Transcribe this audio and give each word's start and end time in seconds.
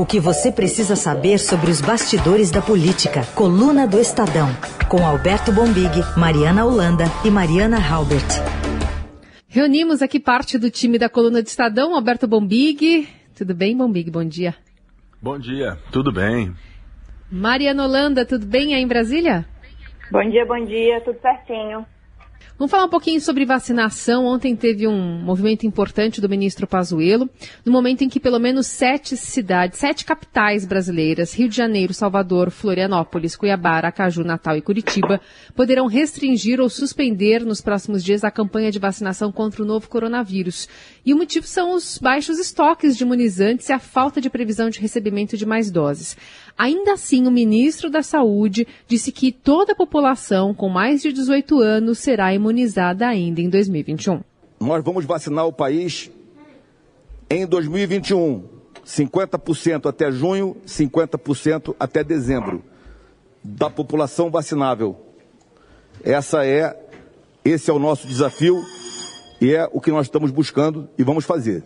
O 0.00 0.06
que 0.06 0.18
você 0.18 0.50
precisa 0.50 0.96
saber 0.96 1.36
sobre 1.36 1.70
os 1.70 1.82
bastidores 1.82 2.50
da 2.50 2.62
política. 2.62 3.20
Coluna 3.34 3.86
do 3.86 3.98
Estadão. 3.98 4.48
Com 4.88 5.06
Alberto 5.06 5.52
Bombig, 5.52 5.92
Mariana 6.16 6.64
Holanda 6.64 7.04
e 7.22 7.30
Mariana 7.30 7.76
Halbert. 7.76 8.24
Reunimos 9.46 10.00
aqui 10.00 10.18
parte 10.18 10.56
do 10.56 10.70
time 10.70 10.96
da 10.96 11.10
Coluna 11.10 11.42
do 11.42 11.46
Estadão, 11.46 11.94
Alberto 11.94 12.26
Bombig. 12.26 13.10
Tudo 13.36 13.54
bem, 13.54 13.76
Bombig? 13.76 14.10
Bom 14.10 14.24
dia. 14.24 14.54
Bom 15.20 15.38
dia, 15.38 15.76
tudo 15.92 16.10
bem. 16.10 16.54
Mariana 17.30 17.84
Holanda, 17.84 18.24
tudo 18.24 18.46
bem 18.46 18.74
aí 18.74 18.82
em 18.82 18.88
Brasília? 18.88 19.44
Bom 20.10 20.26
dia, 20.30 20.46
bom 20.46 20.64
dia, 20.64 21.02
tudo 21.02 21.20
certinho. 21.20 21.84
Vamos 22.58 22.70
falar 22.70 22.84
um 22.84 22.90
pouquinho 22.90 23.20
sobre 23.20 23.46
vacinação. 23.46 24.26
Ontem 24.26 24.54
teve 24.54 24.86
um 24.86 25.22
movimento 25.22 25.66
importante 25.66 26.20
do 26.20 26.28
ministro 26.28 26.66
Pazuello, 26.66 27.28
no 27.64 27.72
momento 27.72 28.02
em 28.02 28.08
que 28.08 28.20
pelo 28.20 28.38
menos 28.38 28.66
sete 28.66 29.16
cidades, 29.16 29.78
sete 29.78 30.04
capitais 30.04 30.66
brasileiras, 30.66 31.32
Rio 31.32 31.48
de 31.48 31.56
Janeiro, 31.56 31.94
Salvador, 31.94 32.50
Florianópolis, 32.50 33.34
Cuiabá, 33.34 33.70
Aracaju, 33.70 34.24
Natal 34.24 34.56
e 34.56 34.60
Curitiba, 34.60 35.20
poderão 35.54 35.86
restringir 35.86 36.60
ou 36.60 36.68
suspender 36.68 37.46
nos 37.46 37.62
próximos 37.62 38.04
dias 38.04 38.24
a 38.24 38.30
campanha 38.30 38.70
de 38.70 38.78
vacinação 38.78 39.32
contra 39.32 39.62
o 39.62 39.66
novo 39.66 39.88
coronavírus. 39.88 40.68
E 41.04 41.14
o 41.14 41.16
motivo 41.16 41.46
são 41.46 41.74
os 41.74 41.96
baixos 41.96 42.38
estoques 42.38 42.96
de 42.96 43.04
imunizantes 43.04 43.68
e 43.68 43.72
a 43.72 43.78
falta 43.78 44.20
de 44.20 44.28
previsão 44.28 44.68
de 44.68 44.80
recebimento 44.80 45.36
de 45.36 45.46
mais 45.46 45.70
doses. 45.70 46.16
Ainda 46.60 46.92
assim, 46.92 47.26
o 47.26 47.30
ministro 47.30 47.88
da 47.88 48.02
Saúde 48.02 48.66
disse 48.86 49.10
que 49.10 49.32
toda 49.32 49.72
a 49.72 49.74
população 49.74 50.52
com 50.52 50.68
mais 50.68 51.00
de 51.00 51.10
18 51.10 51.58
anos 51.58 52.00
será 52.00 52.34
imunizada 52.34 53.08
ainda 53.08 53.40
em 53.40 53.48
2021. 53.48 54.20
Nós 54.60 54.84
vamos 54.84 55.06
vacinar 55.06 55.46
o 55.46 55.54
país 55.54 56.10
em 57.30 57.46
2021. 57.46 58.44
50% 58.84 59.86
até 59.88 60.12
junho, 60.12 60.54
50% 60.66 61.74
até 61.80 62.04
dezembro 62.04 62.62
da 63.42 63.70
população 63.70 64.30
vacinável. 64.30 65.00
Essa 66.04 66.44
é 66.44 66.78
esse 67.42 67.70
é 67.70 67.72
o 67.72 67.78
nosso 67.78 68.06
desafio 68.06 68.62
e 69.40 69.54
é 69.54 69.66
o 69.72 69.80
que 69.80 69.90
nós 69.90 70.08
estamos 70.08 70.30
buscando 70.30 70.90
e 70.98 71.02
vamos 71.02 71.24
fazer. 71.24 71.64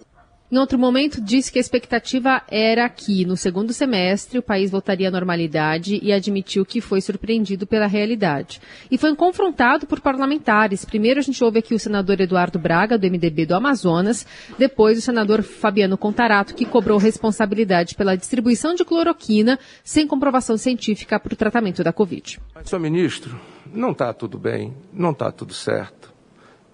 Em 0.54 0.58
outro 0.58 0.78
momento, 0.78 1.20
disse 1.20 1.50
que 1.50 1.58
a 1.58 1.60
expectativa 1.60 2.40
era 2.48 2.88
que, 2.88 3.24
no 3.24 3.36
segundo 3.36 3.72
semestre, 3.72 4.38
o 4.38 4.42
país 4.42 4.70
voltaria 4.70 5.08
à 5.08 5.10
normalidade 5.10 5.98
e 6.00 6.12
admitiu 6.12 6.64
que 6.64 6.80
foi 6.80 7.00
surpreendido 7.00 7.66
pela 7.66 7.88
realidade. 7.88 8.60
E 8.88 8.96
foi 8.96 9.16
confrontado 9.16 9.84
por 9.84 10.00
parlamentares. 10.00 10.84
Primeiro, 10.84 11.18
a 11.18 11.24
gente 11.24 11.42
ouve 11.42 11.58
aqui 11.58 11.74
o 11.74 11.78
senador 11.80 12.20
Eduardo 12.20 12.56
Braga, 12.56 12.96
do 12.96 13.04
MDB 13.04 13.46
do 13.46 13.56
Amazonas. 13.56 14.24
Depois, 14.56 14.96
o 14.96 15.00
senador 15.00 15.42
Fabiano 15.42 15.98
Contarato, 15.98 16.54
que 16.54 16.64
cobrou 16.64 16.98
responsabilidade 16.98 17.96
pela 17.96 18.14
distribuição 18.14 18.76
de 18.76 18.84
cloroquina 18.84 19.58
sem 19.82 20.06
comprovação 20.06 20.56
científica 20.56 21.18
para 21.18 21.34
o 21.34 21.36
tratamento 21.36 21.82
da 21.82 21.92
Covid. 21.92 22.38
Senhor 22.62 22.80
ministro, 22.80 23.40
não 23.74 23.90
está 23.90 24.12
tudo 24.12 24.38
bem, 24.38 24.72
não 24.92 25.10
está 25.10 25.32
tudo 25.32 25.52
certo 25.52 26.13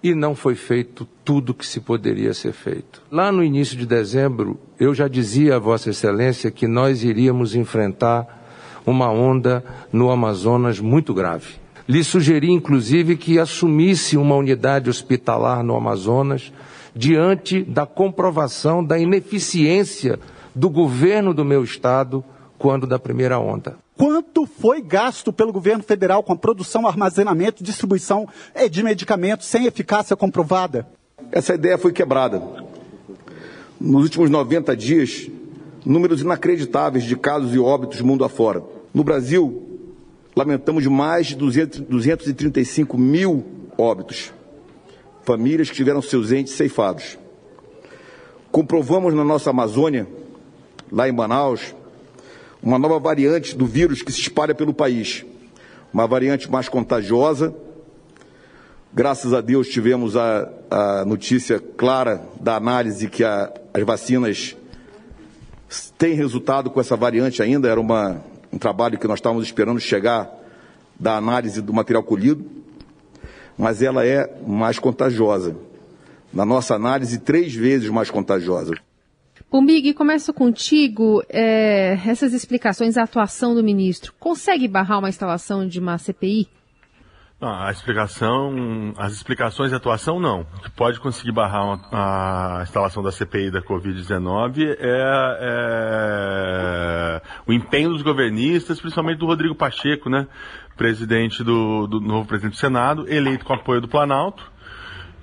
e 0.03 0.15
não 0.15 0.35
foi 0.35 0.55
feito 0.55 1.07
tudo 1.23 1.53
que 1.53 1.65
se 1.65 1.79
poderia 1.79 2.33
ser 2.33 2.53
feito. 2.53 3.01
Lá 3.11 3.31
no 3.31 3.43
início 3.43 3.77
de 3.77 3.85
dezembro, 3.85 4.59
eu 4.79 4.93
já 4.93 5.07
dizia 5.07 5.55
a 5.55 5.59
Vossa 5.59 5.89
Excelência 5.89 6.49
que 6.49 6.67
nós 6.67 7.03
iríamos 7.03 7.55
enfrentar 7.55 8.39
uma 8.85 9.11
onda 9.11 9.63
no 9.91 10.09
Amazonas 10.09 10.79
muito 10.79 11.13
grave. 11.13 11.61
Lhe 11.87 12.03
sugeri, 12.03 12.49
inclusive, 12.49 13.17
que 13.17 13.37
assumisse 13.37 14.17
uma 14.17 14.35
unidade 14.35 14.89
hospitalar 14.89 15.63
no 15.63 15.75
Amazonas 15.75 16.51
diante 16.95 17.63
da 17.63 17.85
comprovação 17.85 18.83
da 18.83 18.97
ineficiência 18.97 20.19
do 20.53 20.69
governo 20.69 21.33
do 21.33 21.45
meu 21.45 21.63
estado 21.63 22.23
quando 22.57 22.85
da 22.85 22.99
primeira 22.99 23.39
onda. 23.39 23.77
Quanto 24.01 24.47
foi 24.47 24.81
gasto 24.81 25.31
pelo 25.31 25.53
governo 25.53 25.83
federal 25.83 26.23
com 26.23 26.33
a 26.33 26.35
produção, 26.35 26.87
armazenamento 26.87 27.63
distribuição 27.63 28.27
eh, 28.55 28.67
de 28.67 28.81
medicamentos 28.81 29.45
sem 29.45 29.67
eficácia 29.67 30.15
comprovada? 30.15 30.87
Essa 31.31 31.53
ideia 31.53 31.77
foi 31.77 31.93
quebrada. 31.93 32.41
Nos 33.79 34.01
últimos 34.01 34.27
90 34.31 34.75
dias, 34.75 35.29
números 35.85 36.21
inacreditáveis 36.21 37.03
de 37.03 37.15
casos 37.15 37.53
e 37.53 37.59
óbitos 37.59 38.01
mundo 38.01 38.25
afora. 38.25 38.63
No 38.91 39.03
Brasil, 39.03 39.79
lamentamos 40.35 40.87
mais 40.87 41.27
de 41.27 41.35
200, 41.35 41.81
235 41.81 42.97
mil 42.97 43.45
óbitos. 43.77 44.33
Famílias 45.21 45.69
que 45.69 45.75
tiveram 45.75 46.01
seus 46.01 46.31
entes 46.31 46.53
ceifados. 46.53 47.19
Comprovamos 48.51 49.13
na 49.13 49.23
nossa 49.23 49.51
Amazônia, 49.51 50.07
lá 50.91 51.07
em 51.07 51.11
Manaus, 51.11 51.75
uma 52.61 52.77
nova 52.77 52.99
variante 52.99 53.55
do 53.55 53.65
vírus 53.65 54.01
que 54.01 54.11
se 54.11 54.21
espalha 54.21 54.53
pelo 54.53 54.73
país. 54.73 55.25
Uma 55.93 56.07
variante 56.07 56.49
mais 56.49 56.69
contagiosa. 56.69 57.53
Graças 58.93 59.33
a 59.33 59.41
Deus 59.41 59.67
tivemos 59.67 60.15
a, 60.15 60.49
a 60.69 61.05
notícia 61.05 61.59
clara 61.59 62.21
da 62.39 62.55
análise 62.55 63.09
que 63.09 63.23
a, 63.23 63.51
as 63.73 63.83
vacinas 63.83 64.55
têm 65.97 66.13
resultado 66.13 66.69
com 66.69 66.79
essa 66.79 66.95
variante 66.95 67.41
ainda. 67.41 67.67
Era 67.67 67.79
uma, 67.79 68.21
um 68.51 68.57
trabalho 68.57 68.99
que 68.99 69.07
nós 69.07 69.17
estávamos 69.17 69.45
esperando 69.45 69.79
chegar 69.79 70.29
da 70.99 71.17
análise 71.17 71.61
do 71.61 71.73
material 71.73 72.03
colhido, 72.03 72.45
mas 73.57 73.81
ela 73.81 74.05
é 74.05 74.31
mais 74.45 74.77
contagiosa. 74.77 75.55
Na 76.31 76.45
nossa 76.45 76.75
análise, 76.75 77.17
três 77.17 77.55
vezes 77.55 77.89
mais 77.89 78.11
contagiosa. 78.11 78.75
Bombig, 79.51 79.93
começo 79.93 80.33
contigo. 80.33 81.21
É, 81.27 81.99
essas 82.07 82.31
explicações, 82.31 82.95
a 82.95 83.03
atuação 83.03 83.53
do 83.53 83.61
ministro, 83.61 84.13
consegue 84.17 84.65
barrar 84.65 84.99
uma 84.99 85.09
instalação 85.09 85.67
de 85.67 85.77
uma 85.77 85.97
CPI? 85.97 86.47
A 87.41 87.69
explicação, 87.69 88.93
as 88.97 89.11
explicações 89.11 89.73
e 89.73 89.75
atuação 89.75 90.21
não. 90.21 90.41
O 90.41 90.61
que 90.61 90.71
pode 90.71 91.01
conseguir 91.01 91.33
barrar 91.33 91.65
uma, 91.65 92.59
a 92.59 92.63
instalação 92.63 93.03
da 93.03 93.11
CPI 93.11 93.51
da 93.51 93.61
Covid-19 93.61 94.77
é, 94.79 95.39
é, 95.41 97.21
o 97.45 97.51
empenho 97.51 97.89
dos 97.89 98.03
governistas, 98.03 98.79
principalmente 98.79 99.17
do 99.17 99.25
Rodrigo 99.25 99.55
Pacheco, 99.55 100.09
né? 100.09 100.27
Presidente 100.77 101.43
do, 101.43 101.87
do 101.87 101.99
novo 101.99 102.25
presidente 102.25 102.53
do 102.53 102.59
Senado, 102.59 103.05
eleito 103.11 103.43
com 103.43 103.53
apoio 103.53 103.81
do 103.81 103.87
Planalto 103.87 104.50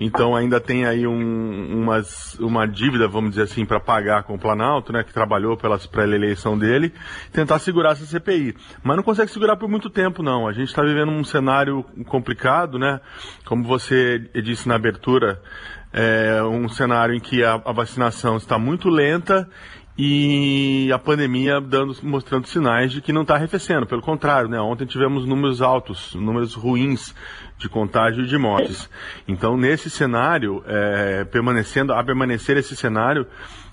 então 0.00 0.36
ainda 0.36 0.60
tem 0.60 0.86
aí 0.86 1.06
um, 1.06 1.82
umas, 1.82 2.34
uma 2.38 2.66
dívida, 2.66 3.09
vamos 3.09 3.31
dizer 3.31 3.42
assim, 3.42 3.64
para 3.64 3.81
pagar 3.81 4.22
com 4.22 4.34
o 4.34 4.38
Planalto, 4.38 4.92
né, 4.92 5.03
que 5.03 5.12
trabalhou 5.12 5.56
pela, 5.56 5.78
eleição 6.14 6.56
dele, 6.56 6.92
tentar 7.32 7.59
segurar 7.59 7.92
essa 7.92 8.06
CPI. 8.06 8.54
Mas 8.82 8.97
não 8.97 9.03
consegue 9.03 9.31
segurar 9.31 9.56
por 9.56 9.69
muito 9.69 9.91
tempo, 9.91 10.22
não. 10.22 10.47
A 10.47 10.53
gente 10.53 10.69
está 10.69 10.82
vivendo 10.82 11.10
um 11.10 11.25
cenário 11.25 11.84
complicado, 12.06 12.78
né? 12.78 13.00
Como 13.44 13.64
você 13.64 14.19
disse 14.42 14.69
na 14.69 14.76
abertura, 14.76 15.41
é 15.92 16.42
um 16.42 16.69
cenário 16.69 17.14
em 17.14 17.20
que 17.20 17.42
a, 17.42 17.54
a 17.54 17.72
vacinação 17.72 18.37
está 18.37 18.58
muito 18.58 18.88
lenta 18.88 19.48
e 20.00 20.92
a 20.92 20.98
pandemia 20.98 21.60
dando, 21.60 21.92
mostrando 22.04 22.47
sinais 22.47 22.92
de 22.92 23.03
que 23.03 23.12
não 23.12 23.22
está 23.22 23.34
arrefecendo. 23.34 23.84
Pelo 23.84 24.00
contrário, 24.00 24.48
né? 24.48 24.60
Ontem 24.60 24.86
tivemos 24.86 25.26
números 25.26 25.60
altos, 25.60 26.14
números 26.14 26.54
ruins 26.54 27.12
de 27.59 27.69
contágio 27.69 28.22
e 28.22 28.28
de 28.28 28.38
mortes. 28.38 28.88
Então, 29.26 29.56
nesse 29.56 29.91
cenário, 29.91 30.62
é, 30.66 31.25
permanecendo, 31.25 31.92
a 31.92 32.04
permanecer 32.04 32.56
esse 32.56 32.76
cenário, 32.76 33.26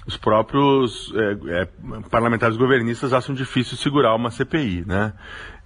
os 0.07 0.17
próprios 0.17 1.13
é, 1.15 1.61
é, 1.61 1.67
parlamentares 2.09 2.57
governistas 2.57 3.13
acham 3.13 3.35
difícil 3.35 3.77
segurar 3.77 4.15
uma 4.15 4.31
CPI, 4.31 4.83
né? 4.87 5.13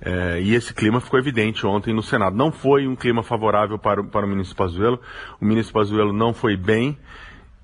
É, 0.01 0.41
e 0.41 0.53
esse 0.53 0.73
clima 0.73 0.99
ficou 0.99 1.19
evidente 1.19 1.65
ontem 1.65 1.93
no 1.93 2.03
Senado. 2.03 2.35
Não 2.35 2.51
foi 2.51 2.85
um 2.85 2.97
clima 2.97 3.23
favorável 3.23 3.79
para, 3.79 4.03
para 4.03 4.25
o 4.25 4.29
ministro 4.29 4.57
Pazuello. 4.57 4.99
O 5.39 5.45
ministro 5.45 5.73
Pazuello 5.73 6.11
não 6.11 6.33
foi 6.33 6.57
bem. 6.57 6.97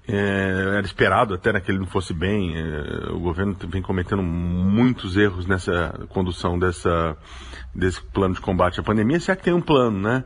É, 0.08 0.78
era 0.78 0.86
esperado 0.86 1.34
até 1.34 1.52
né, 1.52 1.60
que 1.60 1.72
ele 1.72 1.80
não 1.80 1.88
fosse 1.88 2.14
bem. 2.14 2.56
É, 2.56 3.12
o 3.12 3.20
governo 3.20 3.56
vem 3.68 3.82
cometendo 3.82 4.22
muitos 4.22 5.18
erros 5.18 5.48
nessa 5.48 6.06
condução 6.10 6.60
dessa, 6.60 7.18
desse 7.74 8.02
plano 8.02 8.36
de 8.36 8.42
combate 8.42 8.80
à 8.80 8.84
pandemia, 8.84 9.20
se 9.20 9.32
é 9.32 9.36
que 9.36 9.44
tem 9.44 9.54
um 9.54 9.62
plano, 9.62 10.00
né? 10.00 10.24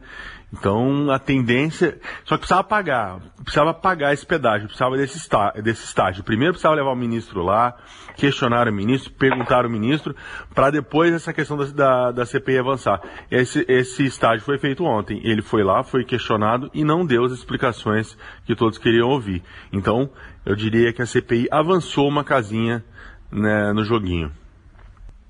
Então 0.52 1.12
a 1.12 1.20
tendência. 1.20 2.00
Só 2.26 2.36
que 2.36 2.42
precisava 2.42 2.64
pagar, 2.64 3.20
precisava 3.44 3.74
pagar 3.74 4.14
esse 4.14 4.26
pedágio, 4.26 4.68
precisava 4.68 4.98
desse, 4.98 5.18
está, 5.18 5.52
desse 5.52 5.84
estágio. 5.84 6.24
Primeiro 6.24 6.54
precisava 6.54 6.76
levar 6.76 6.92
o 6.92 6.96
ministro 6.96 7.44
lá, 7.44 7.76
questionar 8.16 8.68
o 8.68 8.74
ministro, 8.74 9.12
perguntar 9.14 9.64
ao 9.64 9.70
ministro, 9.70 10.16
para 10.54 10.72
depois 10.72 11.14
essa 11.14 11.32
questão 11.32 11.56
da, 11.56 11.66
da, 11.66 12.12
da, 12.12 12.26
CPI 12.26 12.58
avançar. 12.58 13.02
Esse, 13.30 13.64
esse 13.68 14.06
estágio 14.06 14.44
foi 14.44 14.58
feito 14.58 14.84
ontem. 14.84 15.22
Ele 15.24 15.42
foi 15.42 15.64
lá, 15.64 15.84
foi 15.84 16.04
questionado 16.04 16.70
e 16.74 16.84
não 16.84 17.06
deu 17.06 17.24
as 17.24 17.32
explicações 17.32 18.18
que 18.46 18.56
todos 18.56 18.78
queriam 18.78 19.08
ouvir. 19.08 19.44
Então, 19.72 20.10
eu 20.46 20.56
diria 20.56 20.92
que 20.92 21.02
a 21.02 21.06
CPI 21.06 21.48
avançou 21.52 22.08
uma 22.08 22.24
casinha 22.24 22.84
né, 23.32 23.72
no 23.74 23.84
joguinho. 23.84 24.32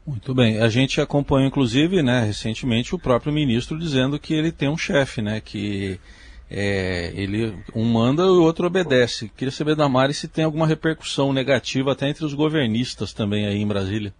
Muito 0.10 0.34
bem. 0.34 0.60
A 0.60 0.68
gente 0.70 1.00
acompanha, 1.00 1.46
inclusive, 1.46 2.02
né, 2.02 2.22
recentemente, 2.22 2.96
o 2.96 3.00
próprio 3.00 3.32
ministro 3.32 3.78
dizendo 3.78 4.18
que 4.18 4.34
ele 4.34 4.52
tem 4.52 4.68
um 4.68 4.76
chefe, 4.76 5.22
né, 5.22 5.40
que 5.40 6.00
é, 6.50 7.12
ele 7.14 7.56
um 7.76 7.86
manda 7.86 8.24
e 8.24 8.26
o 8.26 8.42
outro 8.42 8.66
obedece. 8.66 9.30
Queria 9.30 9.52
saber 9.52 9.76
da 9.76 9.88
Mari 9.88 10.16
se 10.16 10.28
tem 10.28 10.46
alguma 10.46 10.66
repercussão 10.66 11.32
negativa 11.32 11.92
até 11.92 12.10
entre 12.10 12.26
os 12.26 12.34
governistas 12.34 13.14
também 13.14 13.46
aí 13.46 13.62
em 13.62 13.68
Brasília. 13.68 14.12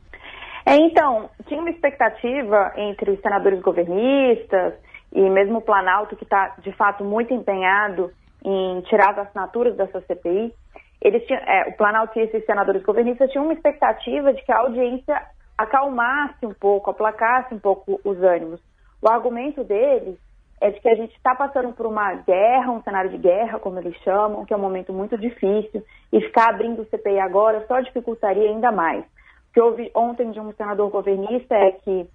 É, 0.64 0.76
então, 0.76 1.28
tinha 1.48 1.60
uma 1.60 1.72
expectativa 1.72 2.72
entre 2.78 3.10
os 3.10 3.20
senadores 3.22 3.60
governistas 3.60 4.76
e 5.12 5.22
mesmo 5.28 5.58
o 5.58 5.62
Planalto, 5.62 6.16
que 6.16 6.24
está 6.24 6.56
de 6.62 6.72
fato 6.74 7.04
muito 7.04 7.34
empenhado 7.34 8.12
em 8.46 8.80
tirar 8.82 9.10
as 9.10 9.28
assinaturas 9.28 9.76
dessa 9.76 10.00
CPI. 10.02 10.54
Eles 11.02 11.26
tinham, 11.26 11.42
é, 11.48 11.70
o 11.70 11.78
Planalto 11.78 12.20
e 12.20 12.22
esses 12.22 12.46
senadores 12.46 12.84
governistas 12.84 13.32
tinham 13.32 13.46
uma 13.46 13.54
expectativa 13.54 14.32
de 14.32 14.44
que 14.44 14.52
a 14.52 14.60
audiência 14.60 15.20
acalmasse 15.60 16.46
um 16.46 16.54
pouco, 16.54 16.90
aplacasse 16.90 17.54
um 17.54 17.60
pouco 17.60 18.00
os 18.06 18.18
ânimos. 18.24 18.62
O 19.02 19.10
argumento 19.10 19.62
deles 19.62 20.18
é 20.62 20.72
de 20.72 20.80
que 20.80 20.88
a 20.88 20.96
gente 20.96 21.14
está 21.16 21.36
passando 21.36 21.74
por 21.74 21.86
uma 21.86 22.14
guerra, 22.16 22.72
um 22.72 22.82
cenário 22.82 23.10
de 23.10 23.18
guerra, 23.18 23.60
como 23.60 23.78
eles 23.78 23.96
chamam, 23.98 24.46
que 24.46 24.54
é 24.54 24.58
um 24.58 24.62
momento 24.62 24.94
muito 24.94 25.18
difícil, 25.18 25.84
e 26.14 26.22
ficar 26.22 26.50
abrindo 26.50 26.82
o 26.82 26.86
CPI 26.86 27.20
agora 27.20 27.66
só 27.68 27.82
dificultaria 27.82 28.50
ainda 28.50 28.72
mais. 28.72 29.04
O 29.04 29.54
que 29.54 29.62
houve 29.62 29.92
ontem 29.94 30.32
de 30.32 30.40
um 30.40 30.54
senador 30.54 30.90
governista 30.90 31.56
é 31.56 31.72
que 31.72 32.08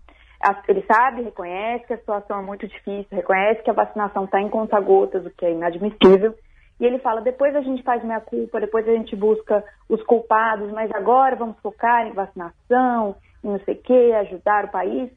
ele 0.69 0.85
sabe, 0.91 1.23
reconhece 1.23 1.87
que 1.87 1.93
a 1.93 1.99
situação 1.99 2.39
é 2.39 2.43
muito 2.43 2.67
difícil, 2.67 3.07
reconhece 3.11 3.63
que 3.63 3.71
a 3.71 3.75
vacinação 3.75 4.25
está 4.25 4.41
em 4.41 4.49
conta-gotas, 4.49 5.25
o 5.27 5.31
que 5.31 5.45
é 5.45 5.53
inadmissível, 5.53 6.35
e 6.81 6.85
ele 6.87 6.99
fala: 6.99 7.21
depois 7.21 7.55
a 7.55 7.61
gente 7.61 7.83
faz 7.83 8.03
minha 8.03 8.21
culpa, 8.21 8.61
depois 8.61 8.89
a 8.89 8.93
gente 8.93 9.15
busca 9.15 9.63
os 9.89 10.03
culpados, 10.05 10.71
mas 10.73 10.91
agora 10.93 11.37
vamos 11.37 11.59
focar 11.61 12.07
em 12.07 12.13
vacinação, 12.13 13.17
não 13.45 13.61
sei 13.61 13.75
o 13.75 13.83
quê, 13.83 14.13
ajudar 14.21 14.65
o 14.65 14.71
país. 14.71 15.11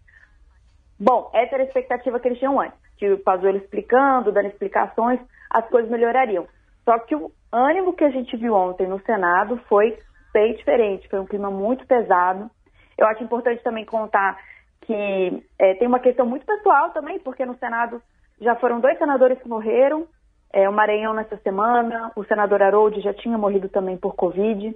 Bom, 1.00 1.29
essa 1.33 1.56
era 1.56 1.63
a 1.63 1.68
expectativa 1.68 2.19
que 2.19 2.27
eles 2.27 2.39
tinham 2.39 2.59
antes 2.59 2.88
que 2.97 3.09
o 3.12 3.19
Pazuello 3.19 3.57
explicando, 3.57 4.31
dando 4.31 4.47
explicações, 4.47 5.19
as 5.50 5.68
coisas 5.69 5.89
melhorariam. 5.89 6.47
Só 6.83 6.97
que 7.00 7.15
o 7.15 7.31
ânimo 7.51 7.94
que 7.94 8.03
a 8.03 8.09
gente 8.09 8.35
viu 8.35 8.53
ontem 8.53 8.88
no 8.88 9.00
Senado 9.01 9.57
foi 9.69 9.97
bem 10.33 10.56
diferente, 10.56 11.07
foi 11.07 11.19
um 11.19 11.25
clima 11.25 11.50
muito 11.50 11.85
pesado. 11.85 12.50
Eu 12.97 13.07
acho 13.07 13.24
importante 13.24 13.63
também 13.63 13.85
contar 13.85 14.38
que 14.81 15.44
é, 15.59 15.75
tem 15.75 15.88
uma 15.88 16.00
questão 16.00 16.25
muito 16.25 16.45
pessoal 16.45 16.89
também, 16.91 17.19
porque 17.19 17.45
no 17.45 17.57
Senado 17.57 18.01
já 18.41 18.56
foram 18.56 18.80
dois 18.80 18.97
senadores 18.97 19.39
que 19.39 19.47
morreram, 19.47 20.07
é, 20.51 20.68
o 20.68 20.73
Maranhão 20.73 21.13
nessa 21.13 21.38
semana, 21.38 22.12
o 22.15 22.23
senador 22.23 22.62
Harold 22.62 23.00
já 23.01 23.13
tinha 23.13 23.38
morrido 23.38 23.69
também 23.69 23.97
por 23.97 24.15
Covid. 24.15 24.75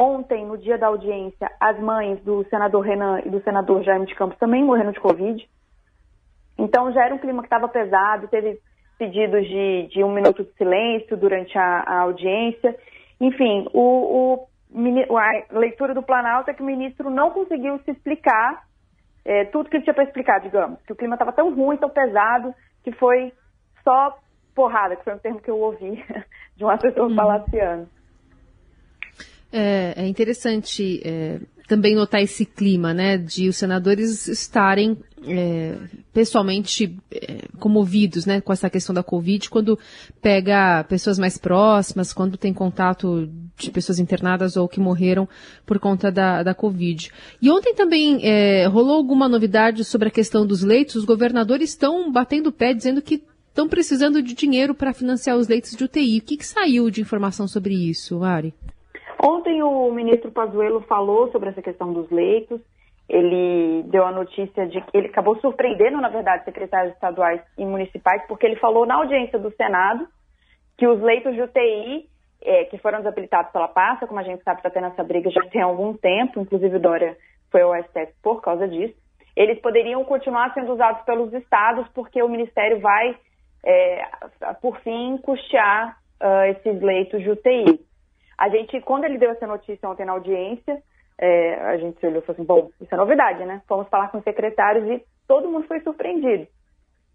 Ontem, 0.00 0.46
no 0.46 0.56
dia 0.56 0.78
da 0.78 0.86
audiência, 0.86 1.50
as 1.58 1.76
mães 1.80 2.22
do 2.22 2.44
senador 2.48 2.82
Renan 2.82 3.20
e 3.24 3.30
do 3.30 3.42
senador 3.42 3.82
Jaime 3.82 4.06
de 4.06 4.14
Campos 4.14 4.38
também 4.38 4.62
morreram 4.62 4.92
de 4.92 5.00
Covid. 5.00 5.48
Então 6.56 6.92
já 6.92 7.04
era 7.04 7.14
um 7.14 7.18
clima 7.18 7.42
que 7.42 7.46
estava 7.46 7.66
pesado, 7.68 8.28
teve 8.28 8.60
pedidos 8.96 9.44
de, 9.48 9.88
de, 9.88 10.04
um 10.04 10.12
minuto 10.12 10.44
de 10.44 10.52
silêncio 10.52 11.16
durante 11.16 11.58
a, 11.58 11.82
a 11.84 12.00
audiência. 12.02 12.76
Enfim, 13.20 13.66
o, 13.72 14.46
o, 14.72 15.16
a 15.18 15.58
leitura 15.58 15.94
do 15.94 16.02
Planalto 16.02 16.48
é 16.48 16.54
que 16.54 16.62
o 16.62 16.66
ministro 16.66 17.10
não 17.10 17.32
conseguiu 17.32 17.80
se 17.80 17.90
explicar 17.90 18.62
é, 19.24 19.46
tudo 19.46 19.68
que 19.68 19.78
ele 19.78 19.84
tinha 19.84 19.94
para 19.94 20.04
explicar, 20.04 20.38
digamos. 20.40 20.80
Que 20.82 20.92
o 20.92 20.96
clima 20.96 21.16
estava 21.16 21.32
tão 21.32 21.52
ruim, 21.52 21.76
tão 21.76 21.90
pesado, 21.90 22.54
que 22.84 22.92
foi 22.92 23.32
só 23.82 24.16
porrada, 24.54 24.94
que 24.94 25.02
foi 25.02 25.14
um 25.14 25.18
termo 25.18 25.40
que 25.40 25.50
eu 25.50 25.58
ouvi 25.58 26.04
de 26.56 26.64
um 26.64 26.70
assessor 26.70 27.08
uhum. 27.08 27.16
palaciano. 27.16 27.97
É, 29.52 29.94
é 29.96 30.06
interessante 30.06 31.00
é, 31.04 31.40
também 31.68 31.94
notar 31.94 32.22
esse 32.22 32.44
clima, 32.44 32.94
né, 32.94 33.18
de 33.18 33.48
os 33.48 33.56
senadores 33.56 34.26
estarem 34.26 34.96
é, 35.26 35.76
pessoalmente 36.12 36.96
é, 37.10 37.44
comovidos, 37.58 38.24
né, 38.24 38.40
com 38.40 38.52
essa 38.52 38.70
questão 38.70 38.94
da 38.94 39.02
Covid, 39.02 39.50
quando 39.50 39.78
pega 40.20 40.84
pessoas 40.84 41.18
mais 41.18 41.36
próximas, 41.36 42.12
quando 42.12 42.36
tem 42.36 42.52
contato 42.54 43.28
de 43.56 43.70
pessoas 43.70 43.98
internadas 43.98 44.56
ou 44.56 44.68
que 44.68 44.80
morreram 44.80 45.28
por 45.66 45.78
conta 45.78 46.10
da, 46.10 46.42
da 46.42 46.54
Covid. 46.54 47.10
E 47.40 47.50
ontem 47.50 47.74
também 47.74 48.20
é, 48.22 48.66
rolou 48.66 48.96
alguma 48.96 49.28
novidade 49.28 49.84
sobre 49.84 50.08
a 50.08 50.12
questão 50.12 50.46
dos 50.46 50.62
leitos. 50.62 50.96
Os 50.96 51.04
governadores 51.04 51.70
estão 51.70 52.10
batendo 52.10 52.48
o 52.48 52.52
pé, 52.52 52.72
dizendo 52.72 53.02
que 53.02 53.22
estão 53.48 53.68
precisando 53.68 54.22
de 54.22 54.34
dinheiro 54.34 54.74
para 54.74 54.94
financiar 54.94 55.36
os 55.36 55.48
leitos 55.48 55.72
de 55.72 55.84
UTI. 55.84 56.18
O 56.18 56.22
que, 56.22 56.36
que 56.36 56.46
saiu 56.46 56.88
de 56.88 57.00
informação 57.00 57.48
sobre 57.48 57.74
isso, 57.74 58.22
Ari? 58.22 58.54
Ontem 59.22 59.62
o 59.62 59.90
ministro 59.92 60.30
Pazuello 60.30 60.80
falou 60.82 61.30
sobre 61.32 61.50
essa 61.50 61.62
questão 61.62 61.92
dos 61.92 62.10
leitos. 62.10 62.60
Ele 63.08 63.82
deu 63.84 64.04
a 64.04 64.12
notícia 64.12 64.66
de 64.66 64.80
que 64.80 64.96
ele 64.96 65.08
acabou 65.08 65.38
surpreendendo, 65.40 66.00
na 66.00 66.08
verdade, 66.08 66.44
secretários 66.44 66.92
estaduais 66.94 67.40
e 67.56 67.64
municipais, 67.64 68.22
porque 68.28 68.46
ele 68.46 68.56
falou 68.56 68.86
na 68.86 68.96
audiência 68.96 69.38
do 69.38 69.50
Senado 69.52 70.06
que 70.76 70.86
os 70.86 71.00
leitos 71.00 71.34
de 71.34 71.42
UTI 71.42 72.08
é, 72.42 72.64
que 72.64 72.78
foram 72.78 72.98
desabilitados 72.98 73.50
pela 73.52 73.68
pasta, 73.68 74.06
como 74.06 74.20
a 74.20 74.22
gente 74.22 74.42
sabe, 74.42 74.58
está 74.58 74.70
tendo 74.70 74.86
essa 74.86 75.02
briga 75.02 75.30
já 75.30 75.42
tem 75.50 75.60
algum 75.60 75.94
tempo, 75.94 76.40
inclusive 76.40 76.78
Dória 76.78 77.16
foi 77.50 77.62
ao 77.62 77.74
STF 77.82 78.12
por 78.22 78.40
causa 78.40 78.68
disso, 78.68 78.94
eles 79.34 79.60
poderiam 79.60 80.04
continuar 80.04 80.52
sendo 80.52 80.72
usados 80.72 81.02
pelos 81.02 81.32
estados, 81.32 81.86
porque 81.94 82.22
o 82.22 82.28
Ministério 82.28 82.80
vai, 82.80 83.16
é, 83.64 84.02
por 84.60 84.78
fim, 84.80 85.16
custear 85.18 85.96
uh, 86.20 86.44
esses 86.50 86.82
leitos 86.82 87.22
de 87.22 87.30
UTI. 87.30 87.80
A 88.38 88.48
gente, 88.48 88.80
quando 88.82 89.04
ele 89.04 89.18
deu 89.18 89.30
essa 89.30 89.46
notícia 89.46 89.88
ontem 89.88 90.06
na 90.06 90.12
audiência, 90.12 90.80
é, 91.18 91.54
a 91.54 91.76
gente 91.76 92.04
olhou 92.06 92.22
e 92.22 92.24
falou 92.24 92.34
assim, 92.36 92.44
bom, 92.44 92.70
isso 92.80 92.94
é 92.94 92.96
novidade, 92.96 93.44
né? 93.44 93.60
Fomos 93.66 93.88
falar 93.88 94.08
com 94.08 94.18
os 94.18 94.24
secretários 94.24 94.88
e 94.88 95.04
todo 95.26 95.50
mundo 95.50 95.66
foi 95.66 95.80
surpreendido. 95.80 96.46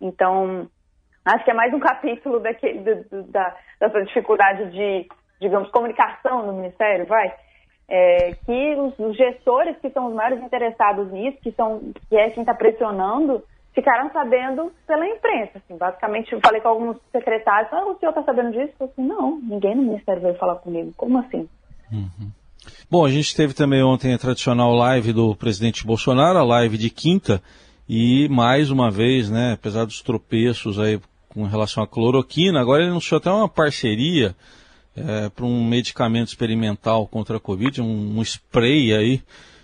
Então, 0.01 0.67
acho 1.23 1.45
que 1.45 1.51
é 1.51 1.53
mais 1.53 1.73
um 1.73 1.79
capítulo 1.79 2.41
daquele, 2.41 2.79
do, 2.79 3.03
do, 3.09 3.23
da, 3.31 3.55
dessa 3.79 4.03
dificuldade 4.03 4.69
de, 4.71 5.07
digamos, 5.39 5.71
comunicação 5.71 6.45
no 6.45 6.53
Ministério, 6.53 7.05
vai? 7.05 7.33
É, 7.87 8.31
que 8.45 8.75
os, 8.75 8.99
os, 8.99 9.15
gestores 9.15 9.77
que 9.77 9.89
são 9.91 10.07
os 10.07 10.13
maiores 10.13 10.43
interessados 10.43 11.09
nisso, 11.11 11.37
que, 11.41 11.51
são, 11.53 11.93
que 12.09 12.17
é 12.17 12.29
quem 12.29 12.43
está 12.43 12.53
pressionando, 12.53 13.43
ficaram 13.73 14.11
sabendo 14.11 14.71
pela 14.87 15.07
imprensa. 15.07 15.57
Assim, 15.57 15.77
basicamente, 15.77 16.31
eu 16.31 16.39
falei 16.39 16.61
com 16.61 16.69
alguns 16.69 16.97
secretários, 17.11 17.71
ah, 17.73 17.85
o 17.85 17.97
senhor 17.97 18.11
está 18.11 18.23
sabendo 18.23 18.51
disso? 18.51 18.73
Eu 18.79 18.87
falei 18.95 19.09
não, 19.09 19.39
ninguém 19.39 19.75
no 19.75 19.83
Ministério 19.83 20.21
veio 20.21 20.35
falar 20.35 20.55
comigo. 20.55 20.93
Como 20.95 21.17
assim? 21.17 21.47
Uhum. 21.91 22.31
Bom, 22.89 23.05
a 23.05 23.09
gente 23.09 23.35
teve 23.35 23.53
também 23.53 23.83
ontem 23.83 24.13
a 24.13 24.17
tradicional 24.17 24.73
live 24.73 25.11
do 25.11 25.35
presidente 25.35 25.85
Bolsonaro, 25.85 26.39
a 26.39 26.43
live 26.43 26.77
de 26.77 26.89
quinta, 26.89 27.41
e 27.89 28.29
mais 28.29 28.71
uma 28.71 28.89
vez, 28.89 29.29
né, 29.29 29.53
apesar 29.53 29.85
dos 29.85 30.01
tropeços 30.01 30.79
aí 30.79 30.99
com 31.29 31.43
relação 31.43 31.83
à 31.83 31.87
cloroquina, 31.87 32.61
agora 32.61 32.83
ele 32.83 32.91
anunciou 32.91 33.17
até 33.17 33.29
uma 33.29 33.49
parceria 33.49 34.35
é, 34.95 35.29
para 35.29 35.45
um 35.45 35.67
medicamento 35.67 36.27
experimental 36.27 37.07
contra 37.07 37.37
a 37.37 37.39
Covid, 37.39 37.81
um, 37.81 38.19
um 38.19 38.21
spray 38.21 38.93
aí, 38.93 39.21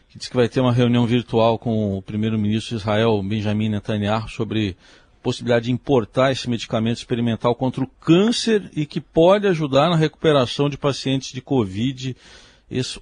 que 0.10 0.18
diz 0.18 0.28
que 0.28 0.36
vai 0.36 0.50
ter 0.50 0.60
uma 0.60 0.74
reunião 0.74 1.06
virtual 1.06 1.60
com 1.60 1.96
o 1.98 2.02
primeiro-ministro 2.02 2.76
de 2.76 2.82
Israel, 2.82 3.22
Benjamin 3.22 3.70
Netanyahu, 3.70 4.28
sobre 4.28 4.76
possibilidade 5.22 5.66
de 5.66 5.72
importar 5.72 6.32
esse 6.32 6.50
medicamento 6.50 6.98
experimental 6.98 7.54
contra 7.54 7.84
o 7.84 7.88
câncer 7.88 8.72
e 8.76 8.86
que 8.86 9.00
pode 9.00 9.46
ajudar 9.46 9.90
na 9.90 9.96
recuperação 9.96 10.68
de 10.68 10.78
pacientes 10.78 11.32
de 11.32 11.42
Covid 11.42 12.16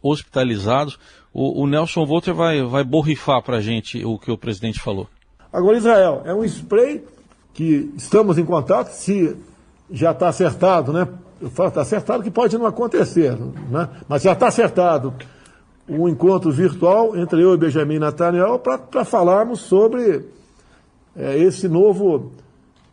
hospitalizados. 0.01 1.00
O, 1.34 1.63
o 1.63 1.67
Nelson 1.67 2.05
Volter 2.05 2.34
vai, 2.34 2.62
vai 2.63 2.84
borrifar 2.84 3.41
para 3.41 3.58
a 3.58 3.62
gente 3.62 4.03
o 4.03 4.17
que 4.20 4.32
o 4.32 4.38
presidente 4.38 4.79
falou. 4.79 5.08
Agora, 5.53 5.77
Israel, 5.77 6.24
é 6.25 6.34
um 6.34 6.43
spray 6.43 7.03
que 7.53 7.89
estamos 7.96 8.38
em 8.38 8.46
contato, 8.46 8.89
se 8.89 9.36
já 9.89 10.12
está 10.12 10.27
acertado, 10.27 10.91
né? 10.91 11.08
Eu 11.39 11.50
falo, 11.50 11.70
está 11.70 11.82
acertado 11.82 12.24
que 12.24 12.32
pode 12.32 12.58
não 12.58 12.65
acontecer, 12.65 13.38
né? 13.38 13.88
mas 14.10 14.24
já 14.24 14.34
está 14.34 14.48
acertado 14.48 15.13
um 15.88 16.08
encontro 16.08 16.51
virtual 16.51 17.15
entre 17.15 17.41
eu 17.41 17.53
e 17.53 17.58
Benjamin 17.58 18.00
Netanyahu 18.00 18.60
para 18.60 19.06
falarmos 19.06 19.62
sobre 19.62 20.25
é, 21.15 21.38
esse 21.38 21.67
novo 21.67 22.32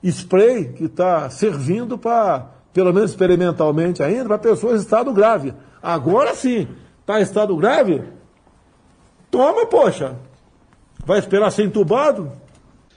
spray 0.02 0.72
que 0.72 0.84
está 0.84 1.28
servindo 1.30 1.98
para, 1.98 2.50
pelo 2.72 2.92
menos 2.92 3.10
experimentalmente 3.10 4.02
ainda, 4.02 4.26
para 4.26 4.38
pessoas 4.38 4.80
em 4.80 4.84
estado 4.84 5.12
grave. 5.12 5.52
Agora 5.82 6.34
sim, 6.34 6.68
está 7.00 7.18
em 7.18 7.22
estado 7.22 7.56
grave? 7.56 8.02
Toma, 9.30 9.66
poxa. 9.66 10.16
Vai 11.04 11.18
esperar 11.18 11.50
ser 11.50 11.64
entubado? 11.64 12.30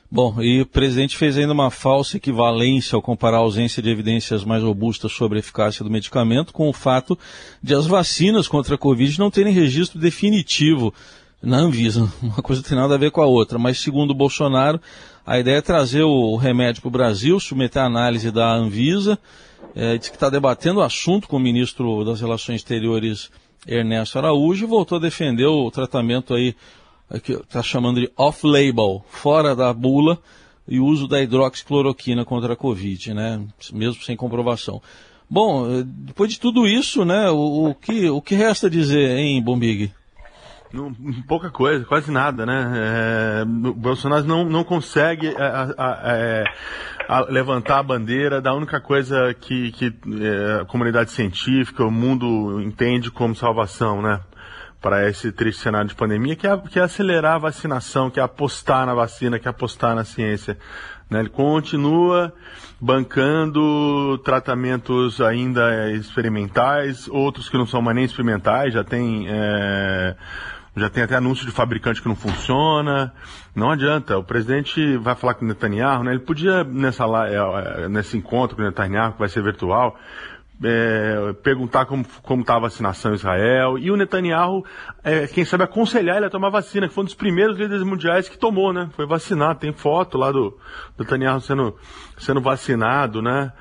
Bom, 0.10 0.42
e 0.42 0.62
o 0.62 0.66
presidente 0.66 1.18
fez 1.18 1.38
ainda 1.38 1.52
uma 1.52 1.70
falsa 1.70 2.16
equivalência 2.16 2.96
ao 2.96 3.02
comparar 3.02 3.38
a 3.38 3.42
ausência 3.42 3.84
de 3.84 3.90
evidências 3.90 4.46
mais 4.46 4.64
robustas 4.64 5.12
sobre 5.12 5.38
a 5.38 5.40
eficácia 5.40 5.84
do 5.84 5.92
medicamento 5.92 6.54
com 6.54 6.70
o 6.70 6.74
fato 6.74 7.20
de 7.62 7.76
as 7.76 7.86
vacinas 7.86 8.48
contra 8.48 8.76
a 8.76 8.78
Covid 8.78 9.20
não 9.20 9.30
terem 9.30 9.52
registro 9.52 10.00
definitivo 10.00 10.94
na 11.44 11.58
Anvisa. 11.58 12.10
Uma 12.24 12.42
coisa 12.42 12.62
não 12.62 12.70
tem 12.70 12.78
nada 12.78 12.96
a 12.96 12.98
ver 12.98 13.12
com 13.12 13.22
a 13.22 13.26
outra, 13.26 13.60
mas 13.60 13.80
segundo 13.80 14.12
o 14.12 14.16
Bolsonaro, 14.16 14.80
a 15.26 15.40
ideia 15.40 15.58
é 15.58 15.62
trazer 15.62 16.04
o 16.04 16.38
remédio 16.38 16.82
para 16.82 16.88
o 16.88 16.92
Brasil, 16.92 17.38
submeter 17.38 17.82
a 17.82 17.86
análise 17.86 18.32
da 18.32 18.50
Anvisa, 18.54 19.20
é, 19.76 19.98
diz 19.98 20.08
que 20.08 20.16
está 20.16 20.30
debatendo 20.30 20.80
o 20.80 20.84
assunto 20.84 21.28
com 21.28 21.36
o 21.36 21.40
ministro 21.40 22.06
das 22.06 22.22
Relações 22.22 22.62
Exteriores, 22.62 23.30
Ernesto 23.68 24.18
Araújo, 24.18 24.64
e 24.64 24.68
voltou 24.68 24.98
a 24.98 25.02
defender 25.02 25.48
o 25.48 25.70
tratamento 25.70 26.34
aí 26.34 26.56
que 27.24 27.34
está 27.34 27.64
chamando 27.64 28.02
de 28.02 28.12
off-label, 28.18 29.04
fora 29.10 29.56
da 29.56 29.74
bula, 29.74 30.20
e 30.68 30.80
o 30.80 30.86
uso 30.86 31.08
da 31.08 31.22
hidroxicloroquina 31.22 32.26
contra 32.26 32.54
a 32.54 32.58
Covid, 32.58 33.14
né? 33.14 33.42
Mesmo 33.72 34.04
sem 34.04 34.18
comprovação. 34.18 34.82
Bom, 35.30 35.70
eh, 35.70 35.84
depois 35.86 36.32
de 36.32 36.40
tudo 36.40 36.68
isso, 36.68 37.04
né, 37.04 37.30
o, 37.30 37.70
o 37.70 37.76
que, 37.76 38.10
o 38.10 38.22
que 38.22 38.36
resta 38.36 38.70
dizer, 38.70 39.18
hein, 39.18 39.42
Bombig? 39.42 39.92
Pouca 41.28 41.50
coisa, 41.50 41.86
quase 41.86 42.12
nada, 42.12 42.46
né? 42.46 42.74
É, 42.76 43.44
o 43.44 43.74
Bolsonaro 43.74 44.26
não, 44.26 44.44
não 44.44 44.66
consegue 44.66 45.34
a, 45.38 45.74
a, 45.78 46.44
a, 47.08 47.20
levantar 47.30 47.80
a 47.80 47.84
bandeira 47.84 48.42
da 48.42 48.54
única 48.54 48.82
coisa 48.82 49.34
que, 49.34 49.72
que 49.72 49.86
é, 49.86 50.62
a 50.62 50.66
comunidade 50.66 51.12
científica, 51.12 51.86
o 51.86 51.92
mundo 51.92 52.62
entende 52.62 53.10
como 53.10 53.34
salvação, 53.34 54.02
né? 54.02 54.20
Para 54.82 55.10
esse 55.10 55.32
triste 55.32 55.62
cenário 55.62 55.90
de 55.90 55.96
pandemia, 55.96 56.36
que 56.36 56.46
é, 56.46 56.58
que 56.58 56.80
é 56.80 56.84
acelerar 56.84 57.36
a 57.36 57.40
vacinação, 57.40 58.10
que 58.10 58.20
é 58.20 58.24
apostar 58.24 58.86
na 58.86 58.94
vacina, 58.94 59.40
que 59.40 59.48
é 59.48 59.52
apostar 59.52 59.96
na 59.96 60.04
ciência. 60.04 60.58
Né? 61.10 61.20
Ele 61.20 61.30
continua 61.30 62.32
bancando 62.80 64.20
tratamentos 64.20 65.20
ainda 65.20 65.92
experimentais, 65.92 67.08
outros 67.08 67.50
que 67.50 67.58
não 67.58 67.66
são 67.66 67.82
mais 67.82 67.96
nem 67.96 68.06
experimentais, 68.06 68.74
já 68.74 68.84
tem. 68.84 69.28
É 69.28 70.16
já 70.78 70.90
tem 70.90 71.04
até 71.04 71.16
anúncio 71.16 71.46
de 71.46 71.52
fabricante 71.52 72.02
que 72.02 72.08
não 72.08 72.16
funciona. 72.16 73.12
Não 73.56 73.72
adianta. 73.72 74.18
O 74.18 74.24
presidente 74.24 74.96
vai 74.98 75.16
falar 75.16 75.34
com 75.34 75.44
o 75.44 75.48
Netanyahu, 75.48 76.04
né? 76.04 76.12
Ele 76.12 76.20
podia, 76.20 76.64
nessa, 76.64 77.04
é, 77.28 77.84
é, 77.84 77.90
nesse 77.90 78.16
encontro 78.16 78.56
com 78.56 78.62
o 78.62 78.66
Netanyahu, 78.66 79.14
que 79.14 79.20
vai 79.20 79.28
ser 79.28 79.42
virtual, 79.42 79.98
é, 80.64 81.34
perguntar 81.44 81.86
como 81.86 82.06
como 82.24 82.42
está 82.42 82.56
a 82.56 82.60
vacinação 82.60 83.12
em 83.12 83.16
Israel. 83.16 83.78
E 83.78 83.92
o 83.92 83.96
Netanyahu, 83.96 84.66
é, 85.04 85.28
quem 85.28 85.46
sabe, 85.46 85.64
aconselhar 85.64 86.18
ele 86.18 86.26
a 86.26 86.30
tomar 86.30 86.50
vacina, 86.50 86.88
que 86.88 86.94
foi 86.94 87.04
um 87.04 87.06
dos 87.06 87.16
primeiros 87.16 87.58
líderes 87.58 87.84
mundiais 87.84 88.28
que 88.28 88.38
tomou, 88.38 88.74
né? 88.74 88.90
Foi 88.96 89.06
vacinado. 89.06 89.60
Tem 89.60 89.72
foto 89.72 90.18
lá 90.18 90.32
do, 90.32 90.58
do 90.96 91.04
Netanyahu 91.04 91.42
sendo, 91.42 91.76
sendo 92.18 92.42
vacinado, 92.42 93.22
né? 93.22 93.52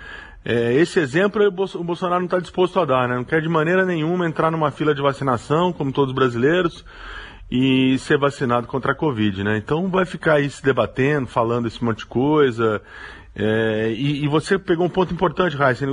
É, 0.48 0.72
esse 0.74 1.00
exemplo 1.00 1.44
o 1.44 1.84
Bolsonaro 1.84 2.20
não 2.20 2.26
está 2.26 2.38
disposto 2.38 2.78
a 2.78 2.84
dar, 2.84 3.08
né? 3.08 3.16
Não 3.16 3.24
quer 3.24 3.42
de 3.42 3.48
maneira 3.48 3.84
nenhuma 3.84 4.26
entrar 4.26 4.50
numa 4.50 4.70
fila 4.70 4.94
de 4.94 5.02
vacinação, 5.02 5.72
como 5.72 5.92
todos 5.92 6.10
os 6.10 6.14
brasileiros, 6.14 6.84
e 7.50 7.98
ser 7.98 8.16
vacinado 8.16 8.66
contra 8.68 8.92
a 8.92 8.94
Covid, 8.94 9.42
né? 9.42 9.56
Então 9.56 9.88
vai 9.88 10.06
ficar 10.06 10.34
aí 10.34 10.48
se 10.48 10.62
debatendo, 10.62 11.26
falando 11.26 11.66
esse 11.66 11.82
monte 11.84 11.98
de 11.98 12.06
coisa, 12.06 12.80
é, 13.38 13.92
e, 13.92 14.24
e, 14.24 14.28
você 14.28 14.58
pegou 14.58 14.86
um 14.86 14.88
ponto 14.88 15.12
importante, 15.12 15.54
Raíssa, 15.56 15.86